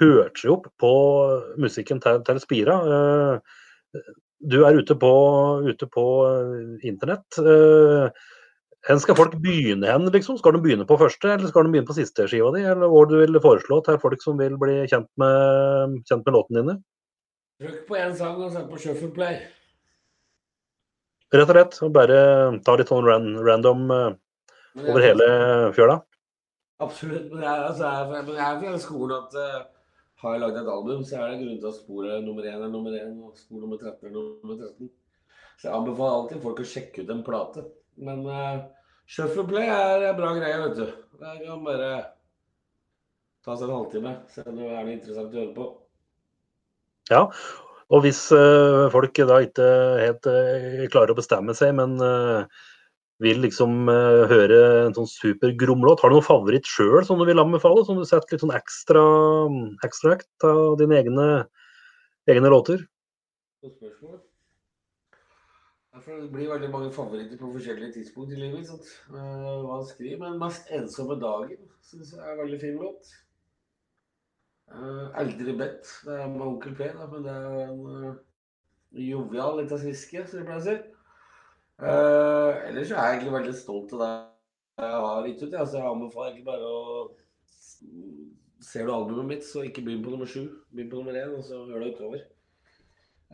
[0.01, 0.91] hørt seg opp på
[1.63, 2.81] musikken til, til Spira.
[2.83, 4.09] Uh,
[4.41, 5.13] du er ute på,
[5.67, 7.39] ute på eh, internett.
[8.87, 10.37] Hvor skal folk begynne hen, liksom?
[10.39, 12.63] Skal de begynne på første, eller skal de begynne på siste skiva di?
[12.63, 16.63] Eller hvor du vil foreslå til folk som vil bli kjent med, kjent med låtene
[16.63, 16.77] dine?
[17.63, 19.41] Trykk på én sang og sett på shuffle play.
[21.35, 21.79] Rett og slett.
[21.97, 22.19] Bare
[22.63, 24.11] ta litt sånn ran, random uh,
[24.85, 25.29] over hele
[25.75, 25.99] fjøla?
[26.85, 27.31] Absolutt.
[27.33, 29.65] Men jeg, altså, jeg, er fra den skolen at uh,
[30.27, 32.73] har jeg lagd et album, så er det grunn til at sporet nummer én er
[32.73, 34.91] nummer én, og spor nummer 13 er nummer 13.
[35.57, 37.65] Så jeg anbefaler alltid folk å sjekke ut en plate.
[38.07, 38.67] Men uh,
[39.09, 40.87] Shuffle Play er en bra greie, vet du.
[41.17, 41.91] Det kan bare
[43.47, 45.69] ta seg en halvtime, se om det er noe interessant å høre på.
[47.13, 47.23] Ja,
[47.95, 49.67] og hvis uh, folk da ikke
[50.03, 52.67] helt uh, klarer å bestemme seg, men uh,
[53.25, 56.03] vil liksom uh, høre en sånn super gromlåt.
[56.03, 57.85] Har du noen favoritt sjøl som du vil anbefale?
[57.87, 59.05] Som du setter litt sånn ekstra
[59.87, 61.29] ekstrakt av dine egne,
[62.29, 62.85] egne låter?
[63.65, 64.19] Godt spørsmål.
[66.07, 68.67] Det blir veldig mange favoritter på forskjellige tidspunkt i livet.
[68.69, 68.91] Sant?
[69.09, 70.19] Uh, hva han skriver.
[70.21, 73.15] Men 'Mest ensomme dagen' syns jeg er en veldig fin låt.
[74.69, 78.15] Uh, 'Eldre bedt' det er med Onkel P, da, men det er en uh,
[78.93, 80.77] jovial av sviske, som jeg pleier å si.
[81.77, 84.13] Uh, ellers er jeg egentlig veldig stolt av det
[84.81, 85.57] jeg har gitt ut.
[85.57, 86.85] Jeg anbefaler egentlig bare å
[88.67, 90.47] Ser du albumet mitt, så ikke begynn på nummer sju.
[90.73, 92.23] Begynn på nummer én, og så hør det utover.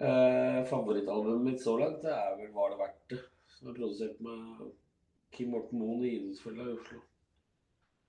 [0.03, 3.23] Uh, favorittalbumet mitt så langt det er vel 'Var det verdt det',
[3.55, 4.73] som er produsert med
[5.33, 7.01] Kim Morten Moen i Idrettsfølga i Oslo.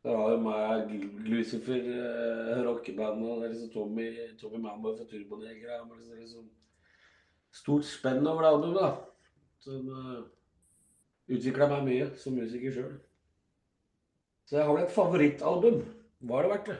[0.03, 0.91] Der har jo meg,
[1.29, 4.09] Lucifer, uh, rockebandet liksom Tommy,
[4.41, 5.85] Tommy Manboy fra Turboneger.
[5.85, 6.49] Det liksom
[7.51, 9.12] stort spenn over det albumet, da.
[9.63, 10.23] Som uh,
[11.31, 12.93] utvikla meg mye som musiker sjøl.
[14.43, 15.79] Så jeg har vel et favorittalbum.
[16.23, 16.79] Hva har det vært, det?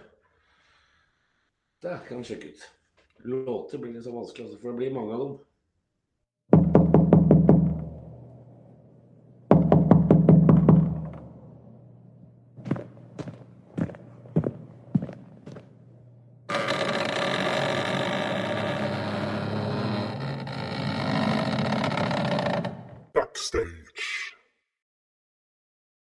[1.84, 2.66] Det kan du sjekke ut.
[3.28, 5.34] Låter blir litt så vanskelig, altså, for det blir mange av dem.